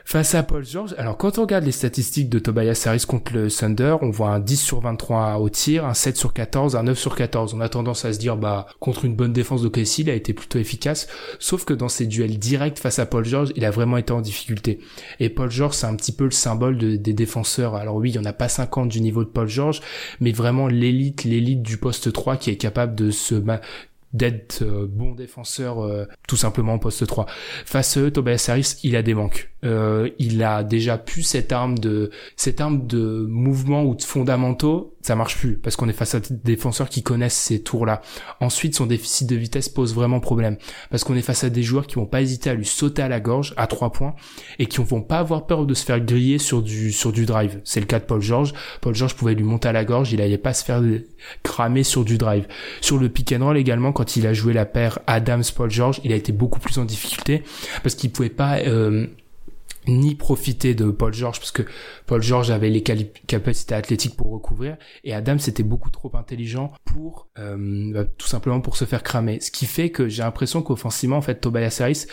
Face 0.06 0.36
à 0.36 0.44
Paul 0.44 0.66
George, 0.66 0.94
alors 0.98 1.18
quand 1.18 1.38
on 1.38 1.44
regarde 1.44 1.64
les 1.64 1.72
statistiques 1.72 2.30
de 2.30 2.38
Tobias 2.38 2.84
Harris 2.86 3.06
contre 3.08 3.34
le 3.34 3.50
Thunder, 3.50 3.96
on 4.02 4.10
voit 4.10 4.30
un 4.30 4.40
10 4.40 4.58
sur 4.58 4.82
23 4.82 5.38
au 5.38 5.50
tir, 5.50 5.86
un 5.86 5.94
7 5.94 6.18
sur 6.18 6.34
14, 6.34 6.76
un 6.76 6.84
9 6.84 7.00
sur 7.00 7.16
14. 7.16 7.54
On 7.54 7.62
a 7.62 7.70
tendance 7.70 8.04
à 8.04 8.12
se 8.12 8.20
dire, 8.20 8.36
bah, 8.36 8.68
contre 8.80 9.06
une 9.06 9.16
bonne 9.16 9.32
défense 9.32 9.62
de 9.62 9.70
Casey, 9.70 10.04
il 10.04 10.10
a 10.10 10.14
été 10.14 10.34
plutôt 10.34 10.60
efficace. 10.60 11.08
Sauf 11.40 11.64
que 11.64 11.74
dans 11.74 11.88
ses 11.88 12.06
duels 12.06 12.38
directs 12.38 12.80
face 12.80 13.00
à 13.00 13.06
Paul 13.06 13.24
George, 13.24 13.54
il 13.56 13.64
a 13.64 13.72
vraiment 13.72 13.96
été 13.98 14.12
en 14.12 14.20
difficulté. 14.20 14.80
Et 15.20 15.30
Paul 15.30 15.50
George, 15.50 15.76
c'est 15.76 15.88
un 15.88 15.96
petit 15.96 16.12
peu 16.12 16.26
le 16.26 16.32
symbole 16.32 16.78
des 16.78 17.14
défenseurs. 17.14 17.76
Alors 17.76 17.96
oui, 17.96 18.10
il 18.12 18.16
y 18.16 18.20
en 18.20 18.26
a 18.26 18.34
pas 18.34 18.50
50 18.50 18.90
du 18.90 19.00
niveau 19.00 19.24
de 19.24 19.30
Paul 19.30 19.48
George, 19.48 19.82
mais 20.20 20.34
vraiment 20.34 20.68
l'élite, 20.68 21.24
l'élite 21.24 21.62
du 21.62 21.78
poste 21.78 22.12
3 22.12 22.36
qui 22.36 22.50
est 22.50 22.58
capable 22.58 22.94
de 22.94 23.10
se, 23.10 23.36
d'être 24.12 24.64
euh, 24.64 24.86
bon 24.88 25.14
défenseur 25.14 25.84
euh, 25.84 26.06
tout 26.28 26.38
simplement 26.38 26.74
en 26.74 26.80
poste 26.80 27.08
3. 27.08 27.26
Face 27.66 27.98
à 27.98 28.02
eux, 28.02 28.12
Tobias 28.12 28.46
Harris, 28.50 28.76
il 28.84 28.96
a 28.96 29.02
des 29.02 29.14
manques. 29.14 29.53
Euh, 29.64 30.10
il 30.20 30.44
a 30.44 30.64
déjà 30.64 30.98
pu 30.98 31.24
cette 31.24 31.52
arme 31.52 31.78
de 31.78 32.12
cette 32.36 32.62
arme 32.62 32.86
de 32.86 33.26
mouvement 33.30 33.84
ou 33.84 33.96
de 33.96 34.02
fondamentaux, 34.02 34.96
ça 35.02 35.16
marche 35.16 35.38
plus 35.38 35.58
parce 35.58 35.76
qu'on 35.76 35.90
est 35.90 35.94
face 35.94 36.16
à 36.16 36.20
des 36.20 36.36
défenseurs 36.36 36.90
qui 36.90 37.04
connaissent 37.04 37.38
ces 37.38 37.62
tours-là. 37.62 38.02
Ensuite, 38.40 38.76
son 38.76 38.86
déficit 38.86 39.28
de 39.30 39.36
vitesse 39.36 39.70
pose 39.70 39.94
vraiment 39.94 40.20
problème 40.20 40.58
parce 40.90 41.04
qu'on 41.04 41.16
est 41.16 41.22
face 41.22 41.44
à 41.44 41.50
des 41.50 41.64
joueurs 41.64 41.88
qui 41.88 41.96
vont 41.96 42.06
pas 42.06 42.22
hésiter 42.22 42.50
à 42.50 42.54
lui 42.54 42.66
sauter 42.66 43.02
à 43.02 43.08
la 43.08 43.20
gorge 43.20 43.54
à 43.58 43.68
trois 43.68 43.92
points 43.92 44.16
et 44.60 44.66
qui 44.66 44.82
vont 44.82 45.02
pas 45.02 45.20
avoir 45.20 45.46
peur 45.46 45.66
de 45.66 45.74
se 45.74 45.86
faire 45.86 46.00
griller 46.00 46.38
sur 46.38 46.62
du 46.62 46.92
sur 46.92 47.12
du 47.12 47.26
drive. 47.26 47.62
C'est 47.64 47.80
le 47.80 47.86
cas 47.86 48.00
de 48.00 48.06
Paul 48.06 48.22
George. 48.22 48.54
Paul 48.82 48.96
George 48.96 49.16
pouvait 49.16 49.36
lui 49.36 49.44
monter 49.44 49.68
à 49.70 49.72
la 49.72 49.86
gorge, 49.86 50.12
il 50.12 50.22
allait 50.22 50.38
pas 50.38 50.54
se 50.54 50.64
faire 50.64 50.82
cramer 51.44 51.84
sur 51.84 52.04
du 52.04 52.18
drive. 52.18 52.48
Sur 52.82 52.98
le 52.98 53.10
pick 53.10 53.32
and 53.32 53.46
roll 53.46 53.58
également, 53.58 53.92
quand 53.92 54.16
il 54.18 54.28
a 54.28 54.34
joué 54.34 54.54
la 54.54 54.66
paire 54.66 55.00
Adams-Paul 55.08 55.72
George, 55.72 56.02
il 56.04 56.12
a 56.12 56.16
été 56.16 56.32
beaucoup 56.32 56.60
plus 56.60 56.78
en 56.78 56.86
difficulté 56.86 57.44
parce 57.82 57.96
qu'il 57.96 58.12
pouvait 58.12 58.30
pas 58.30 58.60
euh, 58.60 59.08
ni 59.88 60.16
profiter 60.16 60.74
de 60.76 60.90
Paul 60.92 61.14
George 61.14 61.40
parce 61.40 61.52
que 61.52 61.64
Paul 62.06 62.22
George 62.22 62.52
avait 62.52 62.70
les 62.70 62.84
capacités 62.84 63.76
athlétiques 63.76 64.16
pour 64.16 64.32
recouvrir 64.32 64.78
et 65.04 65.14
Adams 65.14 65.40
était 65.48 65.64
beaucoup 65.64 65.90
trop 65.90 66.12
intelligent 66.16 66.74
pour 66.86 67.28
euh, 67.38 67.92
bah, 67.94 68.06
tout 68.06 68.28
simplement 68.28 68.62
pour 68.62 68.78
se 68.78 68.86
faire 68.86 69.04
cramer. 69.04 69.40
Ce 69.40 69.52
qui 69.52 69.66
fait 69.66 69.90
que 69.90 70.08
j'ai 70.08 70.24
l'impression 70.24 70.62
qu'offensivement 70.62 71.18
en 71.18 71.22
fait 71.22 71.36
Tobias 71.36 71.78
Harris 71.82 72.06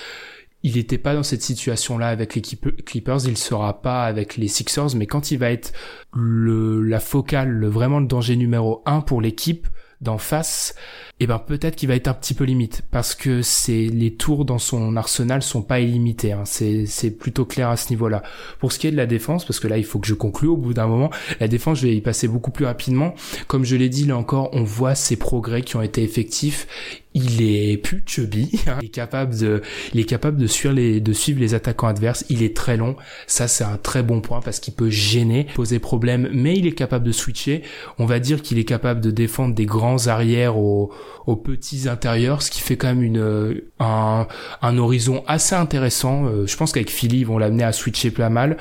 il 0.63 0.75
n'était 0.75 0.99
pas 0.99 1.15
dans 1.15 1.23
cette 1.23 1.43
situation-là 1.43 2.09
avec 2.09 2.35
l'équipe 2.35 2.85
Clippers, 2.85 3.27
il 3.27 3.39
sera 3.39 3.81
pas 3.81 4.05
avec 4.05 4.37
les 4.37 4.49
Sixers, 4.49 4.95
mais 4.95 5.07
quand 5.07 5.31
il 5.31 5.39
va 5.39 5.51
être 5.51 5.73
le, 6.13 6.83
la 6.83 7.01
focale, 7.01 7.49
le, 7.49 7.69
vraiment 7.69 7.99
le 7.99 8.07
danger 8.07 8.37
numéro 8.37 8.83
un 8.85 9.01
pour 9.01 9.23
l'équipe 9.23 9.67
d'en 10.01 10.19
face, 10.19 10.75
eh 11.23 11.27
ben 11.27 11.39
peut-être 11.39 11.77
qu'il 11.77 11.89
va 11.89 11.97
être 11.97 12.09
un 12.09 12.15
petit 12.15 12.33
peu 12.33 12.45
limite 12.45 12.83
parce 12.91 13.15
que 13.15 13.43
c'est 13.43 13.87
les 13.87 14.15
tours 14.15 14.47
dans 14.47 14.59
son 14.59 14.97
arsenal 14.97 15.43
sont 15.43 15.61
pas 15.61 15.81
illimités. 15.81 16.33
Hein. 16.33 16.45
C'est 16.45 17.11
plutôt 17.11 17.45
clair 17.45 17.69
à 17.69 17.77
ce 17.77 17.91
niveau-là. 17.91 18.23
Pour 18.59 18.73
ce 18.73 18.79
qui 18.79 18.87
est 18.87 18.91
de 18.91 18.97
la 18.97 19.07
défense, 19.07 19.45
parce 19.45 19.61
que 19.61 19.69
là 19.69 19.77
il 19.77 19.85
faut 19.85 19.99
que 19.99 20.07
je 20.07 20.15
conclue 20.15 20.49
au 20.49 20.57
bout 20.57 20.73
d'un 20.73 20.87
moment, 20.87 21.11
la 21.39 21.49
défense 21.49 21.81
je 21.81 21.89
vais 21.89 21.95
y 21.95 22.01
passer 22.01 22.27
beaucoup 22.27 22.51
plus 22.51 22.65
rapidement. 22.65 23.15
Comme 23.49 23.65
je 23.65 23.77
l'ai 23.77 23.91
dit 23.91 24.07
là 24.07 24.17
encore, 24.17 24.49
on 24.53 24.65
voit 24.65 24.95
ces 24.95 25.17
progrès 25.17 25.63
qui 25.63 25.77
ont 25.77 25.83
été 25.83 26.03
effectifs 26.03 26.67
il 27.15 27.43
est 27.43 27.77
plus 27.77 28.03
chubby, 28.07 28.51
hein. 28.67 28.79
il 28.83 28.87
est 28.87 28.91
capable 28.91 29.37
de, 29.37 29.63
il 29.93 30.01
est 30.01 30.05
capable 30.05 30.37
de 30.37 30.47
suivre 30.47 30.75
les, 30.75 31.01
de 31.01 31.13
suivre 31.13 31.41
les 31.41 31.55
attaquants 31.55 31.89
adverses. 31.89 32.25
Il 32.29 32.43
est 32.43 32.57
très 32.57 32.77
long, 32.77 32.97
ça 33.27 33.49
c'est 33.49 33.65
un 33.65 33.77
très 33.77 34.03
bon 34.03 34.21
point 34.21 34.41
parce 34.41 34.61
qu'il 34.61 34.75
peut 34.75 34.91
gêner, 34.91 35.47
poser 35.55 35.79
problème, 35.79 36.31
mais 36.33 36.57
il 36.57 36.67
est 36.67 36.73
capable 36.73 37.05
de 37.05 37.13
switcher. 37.13 37.63
On 37.99 38.07
va 38.07 38.21
dire 38.21 38.43
qu'il 38.43 38.59
est 38.59 38.65
capable 38.65 39.01
de 39.01 39.11
défendre 39.11 39.55
des 39.55 39.67
grands 39.67 40.07
arrières 40.07 40.57
aux, 40.57 40.93
aux 41.27 41.37
petits 41.37 41.89
intérieurs, 41.89 42.43
ce 42.43 42.51
qui 42.51 42.61
fait 42.61 42.77
quand 42.77 42.89
même 42.89 43.03
une, 43.03 43.63
un, 43.79 44.27
un 44.63 44.79
horizon 44.79 45.23
assez 45.27 45.55
intéressant. 45.55 46.27
Euh, 46.27 46.47
je 46.47 46.57
pense 46.57 46.73
qu'avec 46.73 46.91
Philly 46.91 47.21
ils 47.21 47.27
vont 47.27 47.39
l'amener 47.39 47.65
à 47.65 47.73
switcher 47.73 48.11
pas 48.11 48.31
mal. 48.31 48.57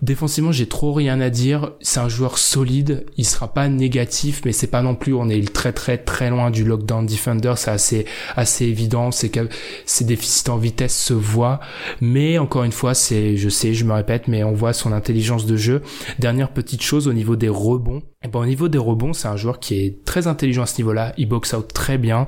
Défensivement, 0.00 0.52
j'ai 0.52 0.68
trop 0.68 0.92
rien 0.92 1.20
à 1.20 1.28
dire. 1.28 1.72
C'est 1.80 1.98
un 1.98 2.08
joueur 2.08 2.38
solide. 2.38 3.04
Il 3.16 3.24
sera 3.24 3.52
pas 3.52 3.68
négatif, 3.68 4.42
mais 4.44 4.52
c'est 4.52 4.68
pas 4.68 4.82
non 4.82 4.94
plus. 4.94 5.12
On 5.12 5.28
est 5.28 5.52
très 5.52 5.72
très 5.72 5.98
très 5.98 6.30
loin 6.30 6.50
du 6.52 6.64
lockdown 6.64 7.04
defender. 7.04 7.54
C'est 7.56 7.70
assez 7.70 8.06
assez 8.36 8.66
évident. 8.66 9.10
C'est 9.10 9.28
que 9.28 9.48
ses 9.86 10.04
déficits 10.04 10.50
en 10.50 10.56
vitesse 10.56 10.96
se 10.96 11.14
voient. 11.14 11.58
Mais 12.00 12.38
encore 12.38 12.62
une 12.62 12.72
fois, 12.72 12.94
c'est, 12.94 13.36
je 13.36 13.48
sais, 13.48 13.74
je 13.74 13.84
me 13.84 13.92
répète, 13.92 14.28
mais 14.28 14.44
on 14.44 14.52
voit 14.52 14.72
son 14.72 14.92
intelligence 14.92 15.46
de 15.46 15.56
jeu. 15.56 15.82
Dernière 16.20 16.52
petite 16.52 16.82
chose 16.82 17.08
au 17.08 17.12
niveau 17.12 17.34
des 17.34 17.48
rebonds. 17.48 18.02
Et 18.20 18.26
eh 18.26 18.28
ben, 18.30 18.40
au 18.40 18.46
niveau 18.46 18.66
des 18.66 18.78
rebonds, 18.78 19.12
c'est 19.12 19.28
un 19.28 19.36
joueur 19.36 19.60
qui 19.60 19.76
est 19.76 20.04
très 20.04 20.26
intelligent 20.26 20.62
à 20.62 20.66
ce 20.66 20.78
niveau-là. 20.78 21.14
Il 21.18 21.28
boxe 21.28 21.52
out 21.52 21.72
très 21.72 21.98
bien. 21.98 22.26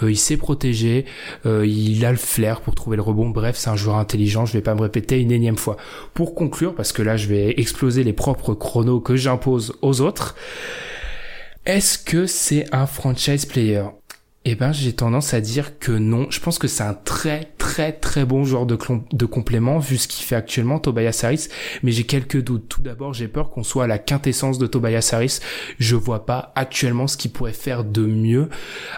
Euh, 0.00 0.12
il 0.12 0.16
sait 0.16 0.36
protéger. 0.36 1.04
Euh, 1.46 1.66
il 1.66 2.04
a 2.04 2.12
le 2.12 2.16
flair 2.16 2.60
pour 2.60 2.76
trouver 2.76 2.96
le 2.96 3.02
rebond. 3.02 3.28
Bref, 3.28 3.56
c'est 3.56 3.68
un 3.68 3.74
joueur 3.74 3.96
intelligent. 3.96 4.46
Je 4.46 4.52
vais 4.52 4.60
pas 4.60 4.76
me 4.76 4.82
répéter 4.82 5.20
une 5.20 5.32
énième 5.32 5.56
fois. 5.56 5.78
Pour 6.14 6.36
conclure, 6.36 6.76
parce 6.76 6.92
que 6.92 7.02
là, 7.02 7.16
je 7.16 7.26
vais 7.26 7.58
exploser 7.58 8.04
les 8.04 8.12
propres 8.12 8.54
chronos 8.54 9.00
que 9.00 9.16
j'impose 9.16 9.76
aux 9.82 10.00
autres. 10.00 10.36
Est-ce 11.66 11.98
que 11.98 12.26
c'est 12.26 12.72
un 12.72 12.86
franchise 12.86 13.44
player? 13.44 13.82
Eh 14.44 14.56
ben, 14.56 14.72
j'ai 14.72 14.92
tendance 14.92 15.34
à 15.34 15.40
dire 15.40 15.78
que 15.78 15.92
non. 15.92 16.26
Je 16.30 16.40
pense 16.40 16.58
que 16.58 16.66
c'est 16.66 16.82
un 16.82 16.94
très 16.94 17.52
très 17.58 17.92
très 17.92 18.24
bon 18.24 18.42
joueur 18.42 18.66
de, 18.66 18.74
complément 19.24 19.78
vu 19.78 19.98
ce 19.98 20.08
qu'il 20.08 20.24
fait 20.24 20.34
actuellement 20.34 20.80
Tobias 20.80 21.20
Harris. 21.22 21.46
Mais 21.84 21.92
j'ai 21.92 22.02
quelques 22.02 22.42
doutes. 22.42 22.68
Tout 22.68 22.82
d'abord, 22.82 23.14
j'ai 23.14 23.28
peur 23.28 23.50
qu'on 23.50 23.62
soit 23.62 23.84
à 23.84 23.86
la 23.86 23.98
quintessence 23.98 24.58
de 24.58 24.66
Tobias 24.66 25.10
Harris. 25.12 25.38
Je 25.78 25.94
vois 25.94 26.26
pas 26.26 26.52
actuellement 26.56 27.06
ce 27.06 27.16
qu'il 27.16 27.30
pourrait 27.30 27.52
faire 27.52 27.84
de 27.84 28.04
mieux. 28.04 28.48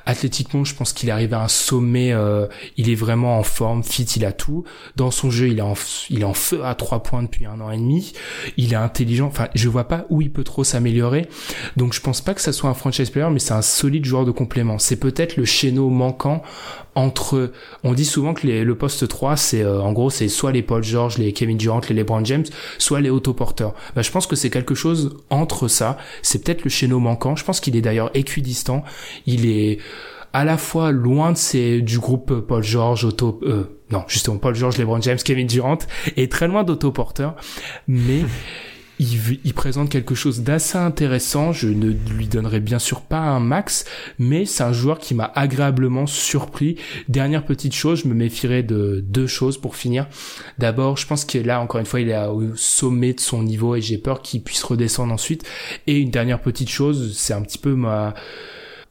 Athlétiquement, 0.07 0.65
je 0.65 0.75
pense 0.75 0.95
qu'il 0.95 1.11
arrive 1.11 1.35
à 1.35 1.43
un 1.43 1.49
sommet. 1.49 2.15
Euh, 2.15 2.47
il 2.79 2.89
est 2.89 2.95
vraiment 2.95 3.39
en 3.39 3.43
forme, 3.43 3.85
fit, 3.85 4.05
il 4.05 4.25
a 4.25 4.33
tout. 4.33 4.65
Dans 4.97 5.11
son 5.11 5.31
jeu, 5.31 5.49
il 5.49 5.59
est 5.59 5.63
en, 5.63 5.75
il 6.09 6.23
est 6.23 6.25
en 6.25 6.33
feu 6.33 6.65
à 6.65 6.75
trois 6.75 7.03
points 7.03 7.23
depuis 7.23 7.45
un 7.45 7.61
an 7.61 7.71
et 7.71 7.77
demi. 7.77 8.15
Il 8.57 8.73
est 8.73 8.77
intelligent. 8.77 9.27
Enfin, 9.27 9.49
je 9.55 9.69
vois 9.69 9.89
pas 9.89 10.07
où 10.09 10.23
il 10.23 10.33
peut 10.33 10.45
trop 10.45 10.65
s'améliorer. 10.65 11.29
Donc, 11.77 11.93
je 11.93 12.01
pense 12.01 12.23
pas 12.23 12.33
que 12.33 12.41
ça 12.41 12.55
soit 12.55 12.71
un 12.71 12.75
franchise 12.75 13.11
player, 13.11 13.29
mais 13.31 13.41
c'est 13.41 13.53
un 13.53 13.63
solide 13.63 14.07
joueur 14.07 14.25
de 14.25 14.31
complément. 14.31 14.79
C'est 14.79 14.97
peut-être 14.97 15.34
le 15.37 15.45
chéneau 15.45 15.89
manquant 15.89 16.43
entre 16.95 17.53
on 17.83 17.93
dit 17.93 18.05
souvent 18.05 18.35
que 18.35 18.47
le 18.47 18.75
poste 18.77 19.09
3, 19.09 19.37
c'est 19.37 19.63
euh, 19.63 19.81
en 19.81 19.93
gros 19.93 20.11
c'est 20.11 20.29
soit 20.29 20.53
les 20.53 20.63
Paul 20.63 20.83
George, 20.83 21.19
les 21.19 21.33
Kevin 21.33 21.57
Durant, 21.57 21.81
les 21.89 21.95
LeBron 21.95 22.25
James, 22.25 22.45
soit 22.79 23.01
les 23.01 23.11
autoporteurs. 23.11 23.75
Bah, 23.97 24.03
je 24.03 24.11
pense 24.11 24.27
que 24.27 24.37
c'est 24.37 24.51
quelque 24.51 24.75
chose 24.75 25.17
entre 25.31 25.69
ça. 25.69 25.99
C'est 26.23 26.45
peut-être 26.45 26.65
le 26.65 26.71
chéneau 26.71 27.01
manquant. 27.01 27.37
Je 27.37 27.45
pense 27.45 27.61
qu'il 27.61 27.77
est 27.77 27.81
d'ailleurs 27.81 28.11
équidistant. 28.15 28.85
Il 29.27 29.47
est 29.47 29.79
à 30.33 30.45
la 30.45 30.57
fois 30.57 30.91
loin 30.91 31.33
de 31.33 31.81
du 31.81 31.99
groupe 31.99 32.41
Paul 32.41 32.63
George, 32.63 33.05
auto, 33.05 33.41
euh, 33.45 33.65
non, 33.91 34.05
justement 34.09 34.39
Paul 34.39 34.55
George, 34.55 34.79
LeBron 34.79 35.01
James, 35.01 35.19
Kevin 35.25 35.47
Durant, 35.47 35.79
et 36.17 36.29
très 36.29 36.49
loin 36.49 36.65
d'autoporteur, 36.65 37.37
mais 37.87 38.23
il, 38.99 39.55
présente 39.55 39.91
quelque 39.91 40.15
chose 40.15 40.43
d'assez 40.43 40.79
intéressant. 40.79 41.53
Je 41.53 41.69
ne 41.69 41.93
lui 42.15 42.27
donnerai 42.27 42.61
bien 42.61 42.79
sûr 42.79 43.03
pas 43.03 43.19
un 43.19 43.41
max, 43.41 43.85
mais 44.19 44.47
c'est 44.47 44.63
un 44.63 44.73
joueur 44.73 44.99
qui 44.99 45.15
m'a 45.15 45.33
agréablement 45.35 46.07
surpris. 46.07 46.77
Dernière 47.09 47.45
petite 47.45 47.75
chose, 47.75 48.03
je 48.03 48.09
me 48.09 48.15
méfierais 48.15 48.63
de 48.63 49.05
deux 49.07 49.27
choses 49.27 49.59
pour 49.59 49.77
finir. 49.77 50.07
D'abord, 50.59 50.97
je 50.97 51.07
pense 51.07 51.25
que 51.25 51.39
là, 51.39 51.61
encore 51.61 51.81
une 51.81 51.87
fois, 51.87 52.01
il 52.01 52.11
est 52.11 52.27
au 52.27 52.55
sommet 52.57 53.15
de 53.15 53.21
son 53.21 53.43
niveau 53.43 53.75
et 53.75 53.81
j'ai 53.81 53.99
peur 53.99 54.23
qu'il 54.23 54.43
puisse 54.43 54.63
redescendre 54.63 55.13
ensuite. 55.13 55.45
Et 55.87 55.99
une 55.99 56.11
dernière 56.11 56.41
petite 56.41 56.71
chose, 56.71 57.17
c'est 57.17 57.35
un 57.35 57.43
petit 57.43 57.59
peu 57.59 57.75
ma 57.75 58.15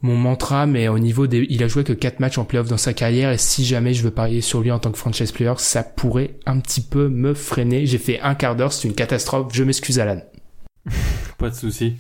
mon 0.03 0.17
mantra, 0.17 0.67
mais 0.67 0.89
au 0.89 1.00
niveau 1.00 1.25
des, 1.27 1.48
il 1.50 1.63
a 1.63 1.67
joué 1.67 1.83
que 1.83 1.93
4 1.93 2.19
matchs 2.19 2.38
en 2.38 2.43
playoff 2.43 2.67
dans 2.67 2.77
sa 2.77 2.93
carrière 2.93 3.31
et 3.31 3.38
si 3.38 3.65
jamais 3.65 3.93
je 3.93 4.03
veux 4.03 4.12
parier 4.12 4.41
sur 4.41 4.62
lui 4.62 4.69
en 4.69 4.77
tant 4.77 4.91
que 4.91 4.98
franchise 4.98 5.31
player, 5.31 5.53
ça 5.57 5.81
pourrait 5.81 6.36
un 6.45 6.60
petit 6.60 6.81
peu 6.81 7.07
me 7.07 7.33
freiner. 7.33 7.86
J'ai 7.86 7.98
fait 7.98 8.19
un 8.19 8.36
quart 8.36 8.55
d'heure, 8.55 8.74
c'est 8.74 8.88
une 8.88 8.93
catastrophe. 8.93 9.53
Je 9.53 9.63
m'excuse, 9.63 10.00
Alan. 10.00 10.22
Pas 11.38 11.50
de 11.50 11.55
souci. 11.55 11.95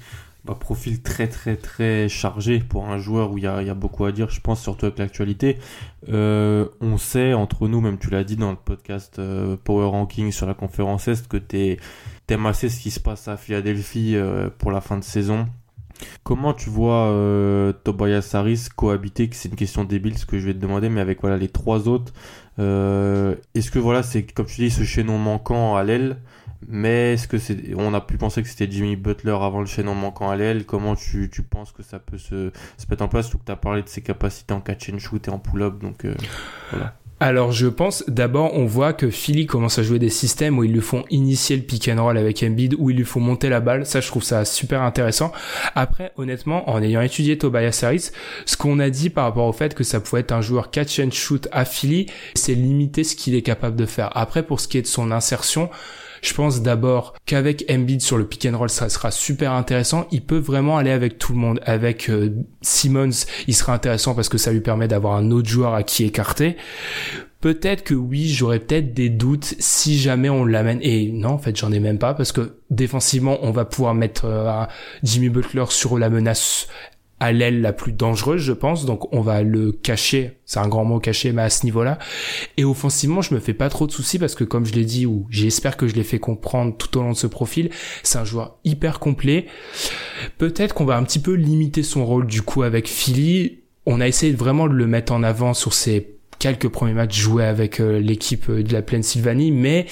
Bah, 0.45 0.57
profil 0.59 1.01
très 1.01 1.29
très 1.29 1.55
très 1.55 2.09
chargé 2.09 2.59
pour 2.59 2.89
un 2.89 2.97
joueur 2.97 3.31
où 3.31 3.37
il 3.37 3.45
y 3.45 3.47
a, 3.47 3.73
beaucoup 3.73 4.03
à 4.03 4.11
dire, 4.11 4.29
je 4.29 4.41
pense, 4.41 4.61
surtout 4.61 4.87
avec 4.87 4.99
l'actualité. 4.99 5.57
Euh, 6.09 6.67
on 6.81 6.97
sait 6.97 7.33
entre 7.33 7.69
nous, 7.69 7.79
même 7.79 7.97
tu 7.97 8.09
l'as 8.09 8.25
dit 8.25 8.35
dans 8.35 8.51
le 8.51 8.57
podcast 8.57 9.19
euh, 9.19 9.55
Power 9.63 9.85
Ranking 9.85 10.33
sur 10.33 10.45
la 10.45 10.53
conférence 10.53 11.07
Est, 11.07 11.29
que 11.29 11.37
t'aimes 11.37 12.45
assez 12.45 12.67
ce 12.67 12.81
qui 12.81 12.91
se 12.91 12.99
passe 12.99 13.29
à 13.29 13.37
Philadelphie 13.37 14.17
euh, 14.17 14.49
pour 14.57 14.71
la 14.71 14.81
fin 14.81 14.97
de 14.97 15.05
saison. 15.05 15.47
Comment 16.23 16.53
tu 16.53 16.69
vois 16.69 17.07
euh, 17.07 17.73
Tobias 17.83 18.31
Harris 18.33 18.67
cohabiter 18.75 19.29
C'est 19.31 19.49
une 19.49 19.55
question 19.55 19.83
débile 19.83 20.17
ce 20.17 20.25
que 20.25 20.39
je 20.39 20.45
vais 20.45 20.53
te 20.53 20.59
demander, 20.59 20.89
mais 20.89 21.01
avec 21.01 21.21
voilà 21.21 21.37
les 21.37 21.49
trois 21.49 21.87
autres, 21.87 22.13
euh, 22.59 23.35
est-ce 23.55 23.71
que 23.71 23.79
voilà 23.79 24.03
c'est 24.03 24.23
comme 24.23 24.45
tu 24.45 24.61
dis 24.61 24.69
ce 24.69 24.83
chaînon 24.83 25.17
manquant 25.17 25.75
à 25.75 25.83
l'aile, 25.83 26.17
mais 26.67 27.13
est-ce 27.13 27.27
que 27.27 27.37
c'est 27.37 27.73
on 27.75 27.93
a 27.93 28.01
pu 28.01 28.17
penser 28.17 28.41
que 28.41 28.47
c'était 28.47 28.69
Jimmy 28.69 28.95
Butler 28.95 29.37
avant 29.39 29.59
le 29.59 29.65
chaînon 29.65 29.95
manquant 29.95 30.29
à 30.29 30.35
l'aile 30.35 30.65
Comment 30.65 30.95
tu, 30.95 31.29
penses 31.49 31.71
que 31.71 31.83
ça 31.83 31.99
peut 31.99 32.17
se, 32.17 32.51
se 32.77 32.85
mettre 32.89 33.03
en 33.03 33.07
place 33.07 33.33
ou 33.33 33.37
que 33.37 33.45
tu 33.45 33.51
as 33.51 33.55
parlé 33.55 33.81
de 33.81 33.89
ses 33.89 34.01
capacités 34.01 34.53
en 34.53 34.61
catch 34.61 34.89
and 34.89 34.99
shoot 34.99 35.27
et 35.27 35.31
en 35.31 35.39
pull-up 35.39 35.79
donc 35.79 36.05
euh, 36.05 36.15
voilà. 36.71 36.95
Alors 37.25 37.53
je 37.53 37.67
pense 37.67 38.03
d'abord 38.09 38.53
on 38.53 38.65
voit 38.65 38.91
que 38.91 39.09
Philly 39.09 39.45
commence 39.45 39.79
à 39.79 39.83
jouer 39.83 39.97
des 39.97 40.09
systèmes 40.09 40.59
où 40.59 40.65
ils 40.65 40.73
lui 40.73 40.81
font 40.81 41.05
initier 41.09 41.55
le 41.55 41.61
pick 41.61 41.87
and 41.87 42.03
roll 42.03 42.17
avec 42.17 42.43
Embiid, 42.43 42.75
où 42.77 42.89
ils 42.89 42.97
lui 42.97 43.05
font 43.05 43.21
monter 43.21 43.47
la 43.47 43.61
balle. 43.61 43.85
Ça 43.85 44.01
je 44.01 44.09
trouve 44.09 44.23
ça 44.23 44.43
super 44.43 44.81
intéressant. 44.81 45.31
Après 45.73 46.11
honnêtement 46.17 46.69
en 46.69 46.83
ayant 46.83 46.99
étudié 46.99 47.37
Tobias 47.37 47.79
Harris, 47.81 48.09
ce 48.45 48.57
qu'on 48.57 48.77
a 48.79 48.89
dit 48.89 49.09
par 49.09 49.23
rapport 49.23 49.47
au 49.47 49.53
fait 49.53 49.73
que 49.73 49.85
ça 49.85 50.01
pouvait 50.01 50.19
être 50.19 50.33
un 50.33 50.41
joueur 50.41 50.69
catch 50.69 50.99
and 50.99 51.11
shoot 51.11 51.47
à 51.53 51.63
Philly, 51.63 52.07
c'est 52.35 52.55
limiter 52.55 53.05
ce 53.05 53.15
qu'il 53.15 53.35
est 53.35 53.41
capable 53.41 53.77
de 53.77 53.85
faire. 53.85 54.09
Après 54.17 54.43
pour 54.43 54.59
ce 54.59 54.67
qui 54.67 54.77
est 54.77 54.81
de 54.81 54.87
son 54.87 55.09
insertion, 55.09 55.69
je 56.23 56.33
pense 56.33 56.61
d'abord 56.61 57.13
qu'avec 57.25 57.65
Embiid 57.69 58.01
sur 58.01 58.17
le 58.17 58.25
pick 58.25 58.45
and 58.45 58.57
roll, 58.57 58.69
ça 58.69 58.87
sera 58.87 59.11
super 59.11 59.51
intéressant. 59.51 60.07
Il 60.11 60.23
peut 60.23 60.37
vraiment 60.37 60.77
aller 60.77 60.91
avec 60.91 61.19
tout 61.19 61.33
le 61.33 61.37
monde. 61.37 61.59
Avec 61.65 62.09
euh, 62.09 62.29
Simmons, 62.61 63.25
il 63.47 63.53
sera 63.53 63.73
intéressant 63.73 64.15
parce 64.15 64.29
que 64.29 64.37
ça 64.37 64.51
lui 64.51 64.61
permet 64.61 64.87
d'avoir 64.87 65.15
un 65.15 65.31
autre 65.31 65.49
joueur 65.49 65.73
à 65.73 65.83
qui 65.83 66.05
écarter. 66.05 66.55
Peut-être 67.41 67.83
que 67.83 67.93
oui, 67.93 68.29
j'aurais 68.29 68.59
peut-être 68.59 68.93
des 68.93 69.09
doutes 69.09 69.55
si 69.59 69.99
jamais 69.99 70.29
on 70.29 70.45
l'amène. 70.45 70.79
Et 70.81 71.11
non, 71.11 71.31
en 71.31 71.37
fait, 71.37 71.57
j'en 71.57 71.73
ai 71.73 71.81
même 71.81 71.99
pas 71.99 72.13
parce 72.13 72.31
que 72.31 72.55
défensivement, 72.69 73.39
on 73.41 73.51
va 73.51 73.65
pouvoir 73.65 73.93
mettre 73.93 74.23
euh, 74.23 74.63
Jimmy 75.03 75.27
Butler 75.27 75.65
sur 75.67 75.97
la 75.97 76.09
menace 76.09 76.69
à 77.23 77.31
l'aile 77.31 77.61
la 77.61 77.71
plus 77.71 77.93
dangereuse, 77.93 78.41
je 78.41 78.51
pense. 78.51 78.85
Donc 78.85 79.13
on 79.13 79.21
va 79.21 79.43
le 79.43 79.71
cacher, 79.71 80.39
c'est 80.45 80.59
un 80.59 80.67
grand 80.67 80.83
mot 80.83 80.99
caché, 80.99 81.31
mais 81.31 81.43
à 81.43 81.49
ce 81.49 81.65
niveau-là. 81.65 81.97
Et 82.57 82.65
offensivement, 82.65 83.21
je 83.21 83.33
me 83.33 83.39
fais 83.39 83.53
pas 83.53 83.69
trop 83.69 83.87
de 83.87 83.93
soucis 83.93 84.19
parce 84.19 84.35
que 84.35 84.43
comme 84.43 84.65
je 84.65 84.73
l'ai 84.73 84.83
dit 84.83 85.05
ou 85.05 85.25
j'espère 85.29 85.77
que 85.77 85.87
je 85.87 85.95
l'ai 85.95 86.03
fait 86.03 86.19
comprendre 86.19 86.75
tout 86.75 86.97
au 86.97 87.01
long 87.01 87.11
de 87.11 87.17
ce 87.17 87.27
profil, 87.27 87.69
c'est 88.03 88.17
un 88.17 88.25
joueur 88.25 88.57
hyper 88.65 88.99
complet. 88.99 89.45
Peut-être 90.37 90.73
qu'on 90.73 90.85
va 90.85 90.97
un 90.97 91.03
petit 91.03 91.19
peu 91.19 91.33
limiter 91.33 91.81
son 91.81 92.05
rôle 92.05 92.27
du 92.27 92.41
coup 92.41 92.63
avec 92.63 92.89
Philly. 92.89 93.59
On 93.85 94.01
a 94.01 94.07
essayé 94.07 94.33
vraiment 94.33 94.67
de 94.67 94.73
le 94.73 94.87
mettre 94.87 95.13
en 95.13 95.23
avant 95.23 95.53
sur 95.53 95.73
ses 95.73 96.15
quelques 96.39 96.67
premiers 96.67 96.93
matchs 96.93 97.17
joués 97.17 97.45
avec 97.45 97.79
euh, 97.79 97.99
l'équipe 97.99 98.51
de 98.51 98.73
la 98.73 98.81
Plaine 98.81 99.03
Sylvanie, 99.03 99.51
mais 99.51 99.85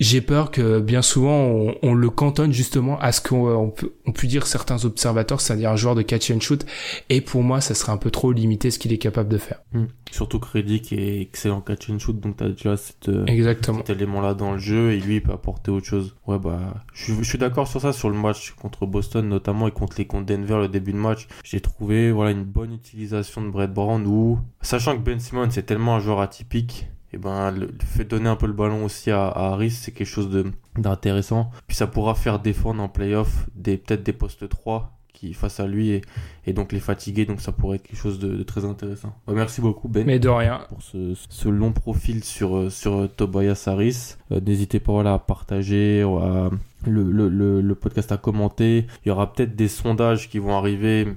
j'ai 0.00 0.20
peur 0.20 0.50
que 0.50 0.80
bien 0.80 1.02
souvent 1.02 1.72
on, 1.82 1.94
le 1.94 2.10
cantonne 2.10 2.52
justement 2.52 2.98
à 3.00 3.12
ce 3.12 3.20
qu'on 3.20 3.70
peut, 3.70 3.92
on 4.06 4.12
peut 4.12 4.26
dire 4.26 4.46
certains 4.46 4.84
observateurs, 4.84 5.40
c'est-à-dire 5.40 5.70
un 5.70 5.76
joueur 5.76 5.94
de 5.94 6.02
catch 6.02 6.30
and 6.30 6.40
shoot. 6.40 6.66
Et 7.08 7.20
pour 7.20 7.42
moi, 7.42 7.60
ça 7.60 7.74
serait 7.74 7.92
un 7.92 7.96
peu 7.96 8.10
trop 8.10 8.32
limité 8.32 8.70
ce 8.70 8.78
qu'il 8.78 8.92
est 8.92 8.98
capable 8.98 9.28
de 9.28 9.38
faire. 9.38 9.60
Hmm. 9.72 9.84
Surtout 10.10 10.38
que 10.38 10.58
qui 10.58 10.94
est 10.94 11.20
excellent 11.20 11.60
catch 11.60 11.90
and 11.90 11.98
shoot, 11.98 12.18
donc 12.18 12.36
t'as 12.36 12.48
déjà 12.48 12.76
cette, 12.76 13.08
euh, 13.08 13.26
Exactement. 13.26 13.78
cet 13.78 13.90
élément-là 13.90 14.34
dans 14.34 14.52
le 14.52 14.58
jeu 14.58 14.92
et 14.92 15.00
lui 15.00 15.16
il 15.16 15.22
peut 15.22 15.32
apporter 15.32 15.70
autre 15.70 15.86
chose. 15.86 16.14
Ouais 16.26 16.38
bah, 16.38 16.84
je, 16.92 17.14
je 17.14 17.22
suis 17.22 17.38
d'accord 17.38 17.68
sur 17.68 17.80
ça 17.80 17.92
sur 17.92 18.10
le 18.10 18.16
match 18.16 18.52
contre 18.52 18.86
Boston 18.86 19.28
notamment 19.28 19.68
et 19.68 19.72
contre 19.72 19.96
les 19.98 20.06
contre 20.06 20.26
Denver 20.26 20.58
le 20.58 20.68
début 20.68 20.92
de 20.92 20.98
match. 20.98 21.26
J'ai 21.44 21.60
trouvé 21.60 22.12
voilà 22.12 22.30
une 22.30 22.44
bonne 22.44 22.72
utilisation 22.72 23.42
de 23.42 23.50
Brett 23.50 23.72
Brown 23.72 24.06
où, 24.06 24.38
sachant 24.60 24.96
que 24.96 25.02
Ben 25.02 25.18
Simmons 25.18 25.50
c'est 25.50 25.66
tellement 25.66 25.96
un 25.96 26.00
joueur 26.00 26.20
atypique 26.20 26.88
et 27.14 27.16
ben 27.16 27.52
le, 27.52 27.70
fait 27.84 28.04
donner 28.04 28.28
un 28.28 28.34
peu 28.34 28.46
le 28.46 28.52
ballon 28.52 28.84
aussi 28.84 29.10
à, 29.12 29.26
Harris, 29.28 29.70
c'est 29.70 29.92
quelque 29.92 30.06
chose 30.06 30.28
d'intéressant. 30.76 31.50
Puis 31.68 31.76
ça 31.76 31.86
pourra 31.86 32.14
faire 32.16 32.40
défendre 32.40 32.82
en 32.82 32.88
playoff 32.88 33.46
des 33.54 33.76
peut-être 33.76 34.02
des 34.02 34.12
postes 34.12 34.48
3 34.48 34.90
qui 35.12 35.32
face 35.32 35.60
à 35.60 35.68
lui 35.68 36.02
et, 36.44 36.52
donc 36.52 36.72
les 36.72 36.80
fatiguer 36.80 37.24
donc 37.24 37.40
ça 37.40 37.52
pourrait 37.52 37.76
être 37.76 37.84
quelque 37.84 38.00
chose 38.00 38.18
de, 38.18 38.42
très 38.42 38.64
intéressant. 38.64 39.14
merci 39.28 39.60
beaucoup 39.60 39.86
Ben. 39.86 40.04
Mais 40.04 40.18
de 40.18 40.28
rien. 40.28 40.66
Pour 40.68 40.82
ce, 40.82 41.48
long 41.48 41.70
profil 41.70 42.24
sur 42.24 42.70
sur 42.72 43.08
Tobias 43.14 43.62
Harris. 43.68 44.16
Euh, 44.32 44.40
n'hésitez 44.40 44.80
pas 44.80 44.90
voilà, 44.90 45.14
à 45.14 45.18
partager, 45.20 46.00
le, 46.00 47.12
le, 47.12 47.60
le, 47.60 47.74
podcast 47.76 48.10
à 48.10 48.16
commenter. 48.16 48.88
Il 49.04 49.08
y 49.08 49.12
aura 49.12 49.32
peut-être 49.32 49.54
des 49.54 49.68
sondages 49.68 50.28
qui 50.28 50.40
vont 50.40 50.56
arriver 50.58 51.14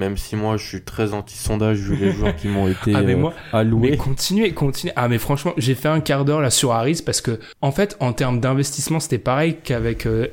même 0.00 0.16
si 0.16 0.34
moi 0.34 0.56
je 0.56 0.66
suis 0.66 0.82
très 0.82 1.12
anti-sondage 1.12 1.78
vu 1.78 1.94
les 1.94 2.10
joueurs 2.16 2.34
qui 2.34 2.48
m'ont 2.48 2.66
été 2.66 2.92
ah, 2.94 3.02
mais 3.02 3.14
euh, 3.14 3.28
alloués. 3.52 3.90
Mais 3.90 3.96
continuez, 3.96 4.52
continuez. 4.52 4.92
Ah 4.96 5.06
mais 5.06 5.18
franchement, 5.18 5.52
j'ai 5.56 5.74
fait 5.74 5.88
un 5.88 6.00
quart 6.00 6.24
d'heure 6.24 6.40
là 6.40 6.50
sur 6.50 6.72
Harris 6.72 7.02
parce 7.04 7.20
que 7.20 7.38
en 7.60 7.70
fait 7.70 7.96
en 8.00 8.12
termes 8.12 8.40
d'investissement 8.40 8.98
c'était 8.98 9.18
pareil 9.18 9.58
qu'avec 9.62 10.06
euh, 10.06 10.26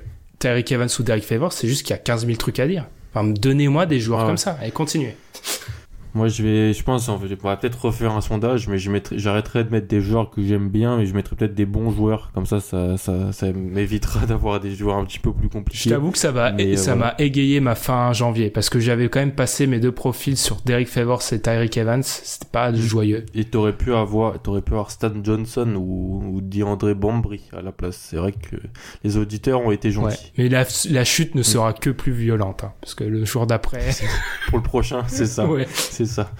Evans 0.44 0.90
ou 1.00 1.04
Derek 1.04 1.24
Favors, 1.24 1.54
c'est 1.54 1.68
juste 1.68 1.84
qu'il 1.84 1.92
y 1.92 2.00
a 2.00 2.02
15 2.02 2.26
000 2.26 2.38
trucs 2.38 2.60
à 2.60 2.68
dire. 2.68 2.86
Enfin, 3.14 3.28
donnez-moi 3.28 3.86
des 3.86 4.00
joueurs 4.00 4.26
comme 4.26 4.38
ça 4.38 4.58
et 4.66 4.72
continuez. 4.72 5.16
Moi, 6.18 6.30
je 6.30 6.42
vais, 6.42 6.74
je 6.74 6.84
pense, 6.84 7.08
on 7.10 7.18
va 7.18 7.58
peut-être 7.58 7.86
refaire 7.86 8.12
un 8.14 8.22
sondage, 8.22 8.68
mais 8.68 8.80
je 8.80 8.90
mettrai, 8.90 9.20
j'arrêterai 9.20 9.64
de 9.64 9.70
mettre 9.70 9.88
des 9.88 10.02
joueurs 10.02 10.32
que 10.32 10.42
j'aime 10.42 10.68
bien, 10.68 10.98
mais 10.98 11.06
je 11.06 11.14
mettrai 11.14 11.36
peut-être 11.36 11.54
des 11.54 11.68
bons 11.68 11.92
joueurs. 11.92 12.32
Comme 12.34 12.48
ça, 12.48 12.60
ça, 12.60 12.98
ça, 12.98 13.32
ça 13.32 13.52
m'évitera 13.52 14.26
d'avoir 14.26 14.60
des 14.60 14.72
joueurs 14.72 14.98
un 14.98 15.06
petit 15.06 15.20
peu 15.20 15.32
plus 15.32 15.48
compliqués. 15.48 15.90
Je 15.90 15.94
t'avoue 15.94 16.10
que 16.10 16.18
ça 16.18 16.32
va, 16.32 16.54
et 16.58 16.76
ça 16.76 16.96
m'a 16.96 17.14
égayé 17.20 17.60
ma 17.60 17.76
fin 17.76 18.14
janvier, 18.14 18.50
parce 18.50 18.70
que 18.72 18.80
j'avais 18.80 19.10
quand 19.10 19.20
même 19.20 19.36
passé 19.36 19.68
mes 19.68 19.80
deux 19.80 19.92
profils 19.92 20.38
sur 20.38 20.58
Derek 20.66 20.88
Favors 20.88 21.22
et 21.32 21.40
Tyreek 21.40 21.78
Evans. 21.78 22.02
C'était 22.02 22.48
pas 22.52 22.74
joyeux. 22.74 23.24
Et 23.36 23.46
t'aurais 23.46 23.74
pu 23.74 23.94
avoir, 23.94 24.42
t'aurais 24.42 24.62
pu 24.62 24.72
avoir 24.72 24.90
Stan 24.90 25.14
Johnson 25.24 25.76
ou, 25.76 26.24
ou 26.32 26.42
DeAndre 26.42 26.96
Bambry 26.96 27.44
à 27.56 27.62
la 27.62 27.72
place. 27.72 27.98
C'est 28.10 28.18
vrai 28.18 28.32
que 28.32 28.56
les 29.04 29.18
auditeurs 29.18 29.62
ont 29.62 29.72
été 29.72 29.92
gentils. 29.92 30.18
Ouais. 30.18 30.32
Mais 30.40 30.50
la, 30.50 30.66
la 30.90 31.04
chute 31.04 31.36
ne 31.36 31.44
sera 31.44 31.74
que 31.74 31.92
plus 31.92 32.12
violente, 32.12 32.64
hein, 32.64 32.74
parce 32.82 32.96
que 32.96 33.04
le 33.04 33.24
jour 33.24 33.46
d'après. 33.46 33.86
Pour 34.48 34.58
le 34.58 34.64
prochain, 34.64 35.04
c'est 35.08 35.28
ça. 35.28 35.46
Ouais. 35.58 35.68
C'est 35.70 36.07
ça. 36.08 36.32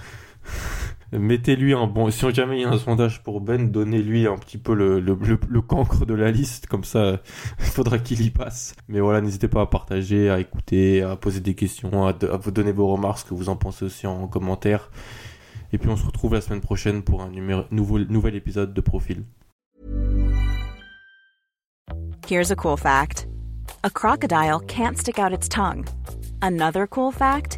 Mettez-lui 1.12 1.72
un 1.72 1.86
bon. 1.86 2.10
Si 2.10 2.30
jamais 2.34 2.58
il 2.58 2.62
y 2.62 2.64
a 2.64 2.70
un 2.70 2.78
sondage 2.78 3.22
pour 3.22 3.40
Ben, 3.40 3.70
donnez-lui 3.70 4.26
un 4.26 4.36
petit 4.36 4.58
peu 4.58 4.74
le, 4.74 5.00
le, 5.00 5.62
cancre 5.62 6.04
de 6.04 6.12
la 6.12 6.30
liste, 6.30 6.66
comme 6.66 6.84
ça, 6.84 7.20
il 7.60 7.64
faudra 7.64 7.98
qu'il 7.98 8.20
y 8.20 8.30
passe. 8.30 8.74
Mais 8.88 9.00
voilà, 9.00 9.22
n'hésitez 9.22 9.48
pas 9.48 9.62
à 9.62 9.66
partager, 9.66 10.28
à 10.28 10.38
écouter, 10.38 11.02
à 11.02 11.16
poser 11.16 11.40
des 11.40 11.54
questions, 11.54 12.06
à, 12.06 12.12
vous 12.12 12.50
donner 12.50 12.72
vos 12.72 12.88
remarques, 12.88 13.20
ce 13.20 13.24
que 13.24 13.34
vous 13.34 13.48
en 13.48 13.56
pensez 13.56 13.86
aussi 13.86 14.06
en 14.06 14.26
commentaire. 14.26 14.90
Et 15.72 15.78
puis 15.78 15.88
on 15.88 15.96
se 15.96 16.04
retrouve 16.04 16.34
la 16.34 16.42
semaine 16.42 16.60
prochaine 16.60 17.02
pour 17.02 17.22
un 17.22 17.30
numéro, 17.30 17.64
nouveau, 17.70 17.98
nouvel 17.98 18.34
épisode 18.34 18.74
de 18.74 18.80
Profil. 18.82 19.24
Here's 22.26 22.50
a 22.50 22.56
cool 22.56 22.76
fact: 22.76 23.26
A 23.82 23.88
crocodile 23.88 24.60
can't 24.66 24.98
stick 24.98 25.18
out 25.18 25.32
its 25.32 25.48
tongue. 25.48 25.86
Another 26.42 26.86
cool 26.86 27.12
fact. 27.12 27.57